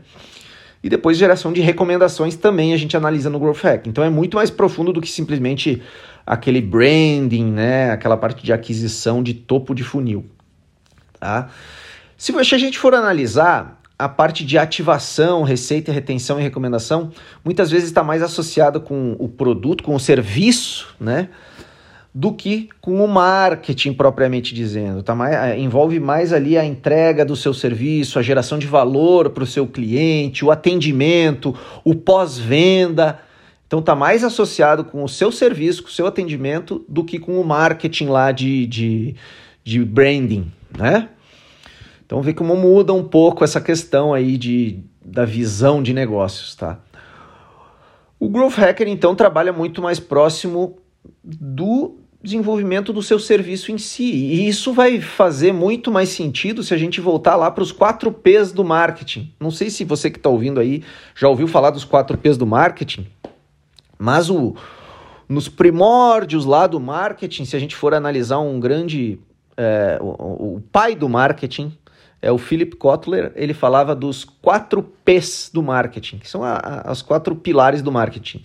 E 0.84 0.90
depois 0.90 1.16
geração 1.16 1.50
de 1.50 1.62
recomendações 1.62 2.36
também 2.36 2.74
a 2.74 2.76
gente 2.76 2.98
analisa 2.98 3.30
no 3.30 3.40
Growth 3.40 3.62
Hack. 3.62 3.86
Então 3.86 4.04
é 4.04 4.10
muito 4.10 4.36
mais 4.36 4.50
profundo 4.50 4.92
do 4.92 5.00
que 5.00 5.10
simplesmente 5.10 5.82
aquele 6.26 6.60
branding, 6.60 7.46
né? 7.46 7.92
Aquela 7.92 8.18
parte 8.18 8.44
de 8.44 8.52
aquisição 8.52 9.22
de 9.22 9.32
topo 9.32 9.74
de 9.74 9.82
funil, 9.82 10.26
tá? 11.18 11.48
Se 12.18 12.36
a 12.36 12.58
gente 12.58 12.76
for 12.80 12.96
analisar 12.96 13.80
a 13.96 14.08
parte 14.08 14.44
de 14.44 14.58
ativação, 14.58 15.44
receita, 15.44 15.92
retenção 15.92 16.40
e 16.40 16.42
recomendação, 16.42 17.12
muitas 17.44 17.70
vezes 17.70 17.86
está 17.86 18.02
mais 18.02 18.22
associada 18.22 18.80
com 18.80 19.14
o 19.20 19.28
produto, 19.28 19.84
com 19.84 19.94
o 19.94 20.00
serviço, 20.00 20.96
né? 20.98 21.28
Do 22.12 22.32
que 22.32 22.70
com 22.80 23.04
o 23.04 23.06
marketing 23.06 23.92
propriamente 23.92 24.52
dizendo. 24.52 25.00
Tá 25.00 25.14
mais, 25.14 25.32
eh, 25.32 25.60
envolve 25.60 26.00
mais 26.00 26.32
ali 26.32 26.58
a 26.58 26.64
entrega 26.64 27.24
do 27.24 27.36
seu 27.36 27.54
serviço, 27.54 28.18
a 28.18 28.22
geração 28.22 28.58
de 28.58 28.66
valor 28.66 29.30
para 29.30 29.44
o 29.44 29.46
seu 29.46 29.68
cliente, 29.68 30.44
o 30.44 30.50
atendimento, 30.50 31.54
o 31.84 31.94
pós-venda. 31.94 33.20
Então 33.68 33.78
está 33.78 33.94
mais 33.94 34.24
associado 34.24 34.84
com 34.84 35.04
o 35.04 35.08
seu 35.08 35.30
serviço, 35.30 35.84
com 35.84 35.88
o 35.88 35.92
seu 35.92 36.08
atendimento, 36.08 36.84
do 36.88 37.04
que 37.04 37.20
com 37.20 37.40
o 37.40 37.44
marketing 37.44 38.06
lá 38.06 38.32
de, 38.32 38.66
de, 38.66 39.14
de 39.62 39.84
branding, 39.84 40.50
né? 40.76 41.10
Então 42.08 42.22
vê 42.22 42.32
como 42.32 42.56
muda 42.56 42.94
um 42.94 43.04
pouco 43.04 43.44
essa 43.44 43.60
questão 43.60 44.14
aí 44.14 44.38
de, 44.38 44.82
da 45.04 45.26
visão 45.26 45.82
de 45.82 45.92
negócios, 45.92 46.54
tá? 46.54 46.78
O 48.18 48.30
Growth 48.30 48.54
Hacker 48.54 48.88
então 48.88 49.14
trabalha 49.14 49.52
muito 49.52 49.82
mais 49.82 50.00
próximo 50.00 50.78
do 51.22 51.98
desenvolvimento 52.22 52.94
do 52.94 53.02
seu 53.02 53.18
serviço 53.18 53.70
em 53.70 53.76
si. 53.76 54.10
E 54.10 54.48
isso 54.48 54.72
vai 54.72 55.02
fazer 55.02 55.52
muito 55.52 55.90
mais 55.92 56.08
sentido 56.08 56.62
se 56.62 56.72
a 56.72 56.78
gente 56.78 56.98
voltar 56.98 57.36
lá 57.36 57.50
para 57.50 57.62
os 57.62 57.72
quatro 57.72 58.10
P's 58.10 58.52
do 58.52 58.64
marketing. 58.64 59.30
Não 59.38 59.50
sei 59.50 59.68
se 59.68 59.84
você 59.84 60.10
que 60.10 60.16
está 60.16 60.30
ouvindo 60.30 60.58
aí 60.58 60.82
já 61.14 61.28
ouviu 61.28 61.46
falar 61.46 61.68
dos 61.68 61.84
quatro 61.84 62.16
P's 62.16 62.38
do 62.38 62.46
marketing, 62.46 63.06
mas 63.98 64.30
o, 64.30 64.56
nos 65.28 65.46
primórdios 65.46 66.46
lá 66.46 66.66
do 66.66 66.80
marketing, 66.80 67.44
se 67.44 67.54
a 67.54 67.58
gente 67.58 67.76
for 67.76 67.92
analisar 67.92 68.38
um 68.38 68.58
grande. 68.58 69.20
É, 69.58 69.98
o, 70.00 70.56
o 70.56 70.62
pai 70.72 70.94
do 70.94 71.08
marketing, 71.08 71.76
é 72.20 72.32
o 72.32 72.38
Philip 72.38 72.76
Kotler, 72.76 73.32
ele 73.36 73.54
falava 73.54 73.94
dos 73.94 74.24
quatro 74.24 74.82
P's 75.04 75.50
do 75.52 75.62
marketing, 75.62 76.18
que 76.18 76.28
são 76.28 76.42
a, 76.42 76.84
a, 76.86 76.92
os 76.92 77.02
quatro 77.02 77.36
pilares 77.36 77.82
do 77.82 77.92
marketing. 77.92 78.42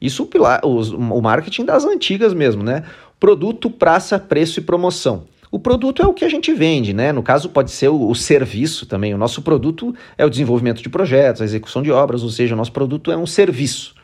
Isso 0.00 0.22
o, 0.24 0.26
pilar, 0.26 0.60
os, 0.64 0.90
o 0.92 1.20
marketing 1.20 1.64
das 1.64 1.84
antigas 1.84 2.34
mesmo, 2.34 2.62
né? 2.62 2.84
Produto, 3.18 3.70
praça, 3.70 4.18
preço 4.18 4.60
e 4.60 4.62
promoção. 4.62 5.24
O 5.50 5.58
produto 5.58 6.02
é 6.02 6.06
o 6.06 6.12
que 6.12 6.24
a 6.24 6.28
gente 6.28 6.52
vende, 6.52 6.92
né? 6.92 7.12
No 7.12 7.22
caso, 7.22 7.48
pode 7.48 7.70
ser 7.70 7.88
o, 7.88 8.08
o, 8.08 8.14
serviço 8.14 8.84
também. 8.84 9.14
O 9.14 9.18
nosso 9.18 9.40
produto 9.42 9.94
é 10.18 10.26
o 10.26 10.30
desenvolvimento 10.30 10.82
de 10.82 10.88
projetos, 10.88 11.40
a 11.40 11.44
execução 11.44 11.82
de 11.82 11.90
obras, 11.90 12.22
ou 12.22 12.28
seja, 12.28 12.54
o 12.54 12.58
nosso 12.58 12.72
produto 12.72 13.10
é 13.10 13.16
um 13.16 13.26
serviço. 13.26 13.95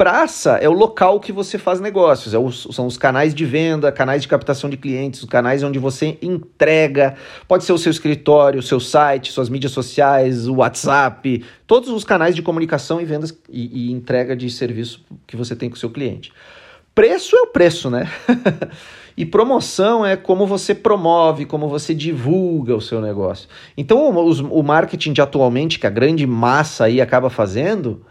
Praça 0.00 0.52
é 0.52 0.66
o 0.66 0.72
local 0.72 1.20
que 1.20 1.30
você 1.30 1.58
faz 1.58 1.78
negócios, 1.78 2.32
é 2.32 2.38
os, 2.38 2.66
são 2.70 2.86
os 2.86 2.96
canais 2.96 3.34
de 3.34 3.44
venda, 3.44 3.92
canais 3.92 4.22
de 4.22 4.28
captação 4.28 4.70
de 4.70 4.78
clientes, 4.78 5.22
os 5.22 5.28
canais 5.28 5.62
onde 5.62 5.78
você 5.78 6.16
entrega. 6.22 7.16
Pode 7.46 7.64
ser 7.64 7.74
o 7.74 7.76
seu 7.76 7.90
escritório, 7.90 8.60
o 8.60 8.62
seu 8.62 8.80
site, 8.80 9.30
suas 9.30 9.50
mídias 9.50 9.72
sociais, 9.72 10.48
o 10.48 10.54
WhatsApp, 10.54 11.44
todos 11.66 11.90
os 11.90 12.02
canais 12.02 12.34
de 12.34 12.40
comunicação 12.40 12.98
e 12.98 13.04
vendas 13.04 13.38
e, 13.50 13.88
e 13.88 13.92
entrega 13.92 14.34
de 14.34 14.48
serviço 14.48 15.04
que 15.26 15.36
você 15.36 15.54
tem 15.54 15.68
com 15.68 15.76
o 15.76 15.78
seu 15.78 15.90
cliente. 15.90 16.32
Preço 16.94 17.36
é 17.36 17.40
o 17.42 17.48
preço, 17.48 17.90
né? 17.90 18.08
E 19.16 19.26
promoção 19.26 20.06
é 20.06 20.16
como 20.16 20.46
você 20.46 20.74
promove, 20.74 21.44
como 21.44 21.68
você 21.68 21.94
divulga 21.94 22.74
o 22.74 22.80
seu 22.80 23.02
negócio. 23.02 23.50
Então, 23.76 24.08
o, 24.08 24.60
o 24.60 24.62
marketing 24.62 25.12
de 25.12 25.20
atualmente, 25.20 25.78
que 25.78 25.86
a 25.86 25.90
grande 25.90 26.26
massa 26.26 26.84
aí 26.84 27.02
acaba 27.02 27.28
fazendo, 27.28 28.02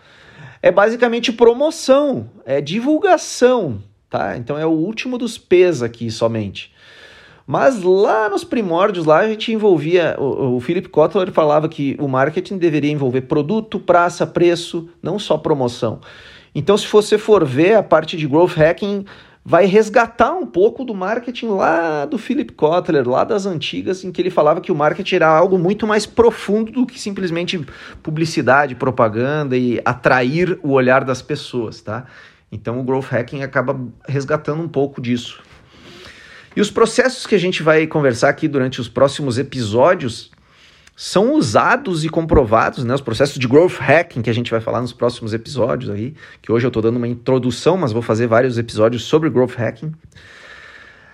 é 0.61 0.71
basicamente 0.71 1.31
promoção, 1.31 2.29
é 2.45 2.59
divulgação, 2.61 3.81
tá? 4.09 4.37
Então 4.37 4.57
é 4.57 4.65
o 4.65 4.71
último 4.71 5.17
dos 5.17 5.37
P's 5.37 5.81
aqui 5.81 6.11
somente. 6.11 6.73
Mas 7.47 7.81
lá 7.81 8.29
nos 8.29 8.43
primórdios, 8.43 9.07
lá 9.07 9.19
a 9.19 9.27
gente 9.27 9.51
envolvia, 9.51 10.15
o, 10.19 10.57
o 10.57 10.59
Philip 10.59 10.87
Kotler 10.87 11.31
falava 11.31 11.67
que 11.67 11.97
o 11.99 12.07
marketing 12.07 12.59
deveria 12.59 12.91
envolver 12.91 13.21
produto, 13.21 13.79
praça, 13.79 14.27
preço, 14.27 14.87
não 15.01 15.17
só 15.17 15.35
promoção. 15.35 15.99
Então, 16.53 16.77
se 16.77 16.87
você 16.87 17.17
for 17.17 17.45
ver 17.45 17.75
a 17.75 17.83
parte 17.83 18.17
de 18.17 18.27
growth 18.27 18.55
hacking, 18.55 19.05
vai 19.43 19.65
resgatar 19.65 20.33
um 20.33 20.45
pouco 20.45 20.83
do 20.83 20.93
marketing 20.93 21.47
lá 21.47 22.05
do 22.05 22.17
Philip 22.17 22.53
Kotler, 22.53 23.07
lá 23.07 23.23
das 23.23 23.45
antigas, 23.45 24.03
em 24.03 24.11
que 24.11 24.21
ele 24.21 24.29
falava 24.29 24.61
que 24.61 24.71
o 24.71 24.75
marketing 24.75 25.15
era 25.15 25.27
algo 25.27 25.57
muito 25.57 25.87
mais 25.87 26.05
profundo 26.05 26.71
do 26.71 26.85
que 26.85 26.99
simplesmente 26.99 27.65
publicidade, 28.03 28.75
propaganda 28.75 29.57
e 29.57 29.81
atrair 29.83 30.59
o 30.61 30.71
olhar 30.71 31.03
das 31.03 31.21
pessoas, 31.21 31.81
tá? 31.81 32.05
Então 32.51 32.79
o 32.79 32.83
growth 32.83 33.11
hacking 33.11 33.43
acaba 33.43 33.79
resgatando 34.07 34.61
um 34.61 34.67
pouco 34.67 35.01
disso. 35.01 35.41
E 36.55 36.61
os 36.61 36.71
processos 36.71 37.25
que 37.25 37.35
a 37.35 37.39
gente 37.39 37.63
vai 37.63 37.87
conversar 37.87 38.29
aqui 38.29 38.47
durante 38.47 38.81
os 38.81 38.89
próximos 38.89 39.37
episódios 39.37 40.31
são 41.01 41.33
usados 41.33 42.03
e 42.03 42.09
comprovados, 42.09 42.83
né, 42.83 42.93
os 42.93 42.99
processos 42.99 43.39
de 43.39 43.47
growth 43.47 43.77
hacking 43.79 44.21
que 44.21 44.29
a 44.29 44.33
gente 44.33 44.51
vai 44.51 44.59
falar 44.59 44.81
nos 44.81 44.91
próximos 44.91 45.33
episódios 45.33 45.89
aí, 45.89 46.13
que 46.41 46.51
hoje 46.51 46.65
eu 46.65 46.67
estou 46.67 46.83
dando 46.83 46.97
uma 46.97 47.07
introdução, 47.07 47.77
mas 47.77 47.93
vou 47.93 48.01
fazer 48.01 48.27
vários 48.27 48.57
episódios 48.57 49.03
sobre 49.05 49.29
growth 49.29 49.53
hacking. 49.53 49.93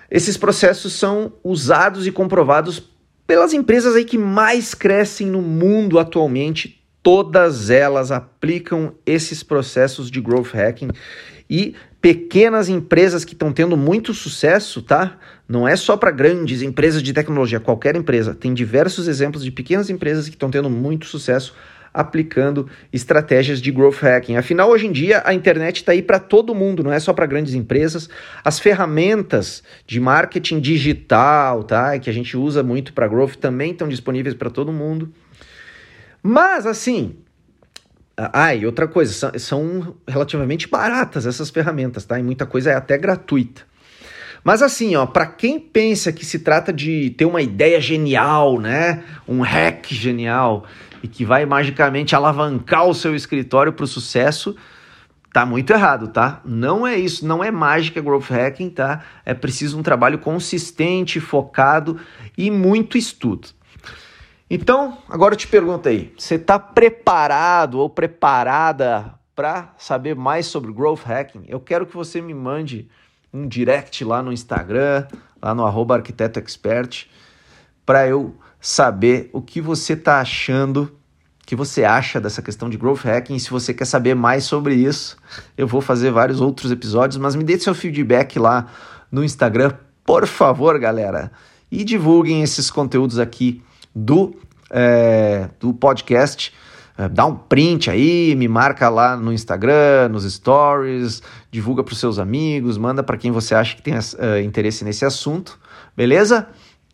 Esses 0.10 0.38
processos 0.38 0.94
são 0.94 1.34
usados 1.44 2.08
e 2.08 2.12
comprovados 2.12 2.82
pelas 3.28 3.54
empresas 3.54 3.96
aí 3.96 4.04
que 4.04 4.18
mais 4.18 4.74
crescem 4.74 5.28
no 5.28 5.40
mundo 5.40 6.00
atualmente, 6.00 6.84
todas 7.04 7.70
elas 7.70 8.10
aplicam 8.10 8.96
esses 9.06 9.44
processos 9.44 10.10
de 10.10 10.20
growth 10.20 10.52
hacking 10.56 10.90
e 11.50 11.76
pequenas 12.02 12.70
empresas 12.70 13.26
que 13.26 13.34
estão 13.34 13.52
tendo 13.52 13.76
muito 13.76 14.14
sucesso, 14.14 14.82
tá? 14.82 15.18
Não 15.48 15.68
é 15.68 15.76
só 15.76 15.98
para 15.98 16.12
grandes 16.12 16.62
empresas 16.62 17.02
de 17.02 17.14
tecnologia, 17.14 17.60
qualquer 17.60 17.96
empresa. 17.96 18.36
Tem 18.36 18.54
diversos 18.54 19.08
exemplos 19.08 19.44
de 19.44 19.52
pequenas 19.52 19.90
empresas 19.90 20.28
que 20.28 20.36
estão 20.36 20.50
tendo 20.50 20.70
muito 20.70 21.06
sucesso 21.06 21.54
aplicando 21.96 22.68
estratégias 22.92 23.62
de 23.62 23.72
growth 23.72 24.02
hacking. 24.02 24.36
Afinal, 24.36 24.70
hoje 24.70 24.86
em 24.86 24.92
dia, 24.92 25.24
a 25.26 25.34
internet 25.34 25.78
está 25.78 25.94
aí 25.94 26.02
para 26.02 26.20
todo 26.20 26.54
mundo, 26.54 26.84
não 26.84 26.92
é 26.92 27.00
só 27.00 27.14
para 27.14 27.26
grandes 27.26 27.54
empresas. 27.54 28.10
As 28.44 28.60
ferramentas 28.60 29.64
de 29.88 30.00
marketing 30.00 30.60
digital, 30.60 31.64
tá, 31.64 31.98
que 31.98 32.10
a 32.10 32.14
gente 32.14 32.36
usa 32.36 32.62
muito 32.62 32.92
para 32.92 33.08
growth, 33.08 33.36
também 33.36 33.72
estão 33.72 33.88
disponíveis 33.88 34.36
para 34.36 34.50
todo 34.50 34.74
mundo. 34.74 35.10
Mas, 36.22 36.66
assim, 36.66 37.16
ah, 38.18 38.56
e 38.56 38.66
outra 38.66 38.88
coisa, 38.88 39.12
são, 39.14 39.32
são 39.38 39.96
relativamente 40.08 40.68
baratas 40.68 41.26
essas 41.26 41.50
ferramentas, 41.50 42.06
tá? 42.06 42.18
E 42.18 42.24
muita 42.24 42.46
coisa 42.46 42.72
é 42.72 42.76
até 42.76 42.98
gratuita. 42.98 43.64
Mas 44.44 44.62
assim, 44.62 44.96
ó, 44.96 45.06
para 45.06 45.26
quem 45.26 45.60
pensa 45.60 46.14
que 46.14 46.24
se 46.24 46.40
trata 46.40 46.72
de 46.72 47.10
ter 47.18 47.26
uma 47.26 47.42
ideia 47.42 47.82
genial, 47.82 48.60
né? 48.60 49.04
Um 49.28 49.42
hack 49.42 49.88
genial 49.90 50.66
e 51.02 51.08
que 51.08 51.26
vai 51.26 51.46
magicamente 51.46 52.16
alavancar 52.16 52.86
o 52.86 52.94
seu 52.94 53.16
escritório 53.16 53.74
para 53.74 53.84
o 53.84 53.88
sucesso, 53.88 54.56
tá 55.34 55.46
muito 55.46 55.74
errado, 55.74 56.08
tá? 56.08 56.42
Não 56.46 56.88
é 56.88 56.96
isso, 56.96 57.28
não 57.28 57.44
é 57.44 57.52
mágica 57.52 58.00
growth 58.02 58.30
hacking, 58.30 58.70
tá? 58.70 59.04
É 59.26 59.34
preciso 59.34 59.78
um 59.78 59.84
trabalho 59.84 60.20
consistente, 60.20 61.20
focado 61.20 62.00
e 62.38 62.50
muito 62.50 62.98
estudo. 62.98 63.50
Então, 64.48 65.00
agora 65.10 65.34
eu 65.34 65.38
te 65.38 65.48
pergunto 65.48 65.90
aí, 65.90 66.14
você 66.16 66.36
está 66.36 66.60
preparado 66.60 67.80
ou 67.80 67.90
preparada 67.90 69.16
para 69.36 69.74
saber 69.76 70.16
mais 70.16 70.46
sobre 70.46 70.72
growth 70.72 71.02
hacking? 71.04 71.46
Eu 71.48 71.60
quero 71.60 71.88
que 71.88 71.96
você 71.96 72.22
me 72.22 72.34
mande 72.34 72.88
um 73.34 73.48
direct 73.48 74.06
lá 74.06 74.22
no 74.22 74.32
Instagram, 74.32 75.08
lá 75.42 75.56
no 75.56 75.66
arroba 75.66 75.96
arquiteto 75.96 76.38
expert, 76.38 77.08
para 77.84 78.08
eu 78.08 78.36
saber 78.62 79.32
o 79.34 79.42
que 79.42 79.60
você 79.60 79.94
está 79.94 80.22
achando, 80.22 80.96
o 81.42 81.46
que 81.48 81.56
você 81.56 81.84
acha 81.84 82.22
dessa 82.22 82.44
questão 82.44 82.70
de 82.70 82.78
growth 82.78 83.04
hacking. 83.04 83.40
Se 83.40 83.50
você 83.50 83.74
quer 83.74 83.86
saber 83.86 84.14
mais 84.14 84.44
sobre 84.44 84.76
isso, 84.76 85.18
eu 85.58 85.68
vou 85.68 85.82
fazer 85.82 86.12
vários 86.12 86.40
outros 86.40 86.72
episódios, 86.72 87.18
mas 87.18 87.36
me 87.36 87.44
dê 87.44 87.58
seu 87.58 87.74
feedback 87.74 88.38
lá 88.38 88.68
no 89.12 89.24
Instagram, 89.24 89.74
por 90.06 90.28
favor, 90.28 90.78
galera. 90.78 91.32
E 91.72 91.84
divulguem 91.84 92.44
esses 92.44 92.70
conteúdos 92.70 93.18
aqui 93.18 93.65
do, 93.96 94.36
é, 94.70 95.50
do 95.60 95.74
podcast. 95.74 96.54
É, 96.98 97.10
dá 97.10 97.26
um 97.26 97.36
print 97.36 97.90
aí, 97.90 98.36
me 98.36 98.48
marca 98.48 98.90
lá 98.90 99.18
no 99.18 99.34
Instagram, 99.34 100.10
nos 100.10 100.32
stories, 100.32 101.22
divulga 101.52 101.84
para 101.84 101.94
os 101.94 102.00
seus 102.00 102.20
amigos, 102.20 102.78
manda 102.78 103.04
para 103.04 103.18
quem 103.18 103.32
você 103.32 103.54
acha 103.54 103.76
que 103.76 103.82
tem 103.82 103.94
uh, 103.96 104.40
interesse 104.44 104.84
nesse 104.84 105.04
assunto, 105.04 105.60
beleza? 105.96 106.48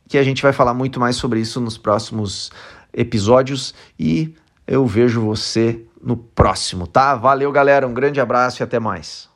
Que 0.07 0.17
a 0.17 0.23
gente 0.23 0.41
vai 0.41 0.53
falar 0.53 0.73
muito 0.73 0.99
mais 0.99 1.15
sobre 1.15 1.39
isso 1.39 1.61
nos 1.61 1.77
próximos 1.77 2.51
episódios 2.93 3.73
e 3.99 4.33
eu 4.67 4.85
vejo 4.85 5.21
você 5.21 5.83
no 6.03 6.17
próximo, 6.17 6.87
tá? 6.87 7.15
Valeu, 7.15 7.51
galera, 7.51 7.87
um 7.87 7.93
grande 7.93 8.19
abraço 8.19 8.61
e 8.61 8.63
até 8.63 8.79
mais. 8.79 9.30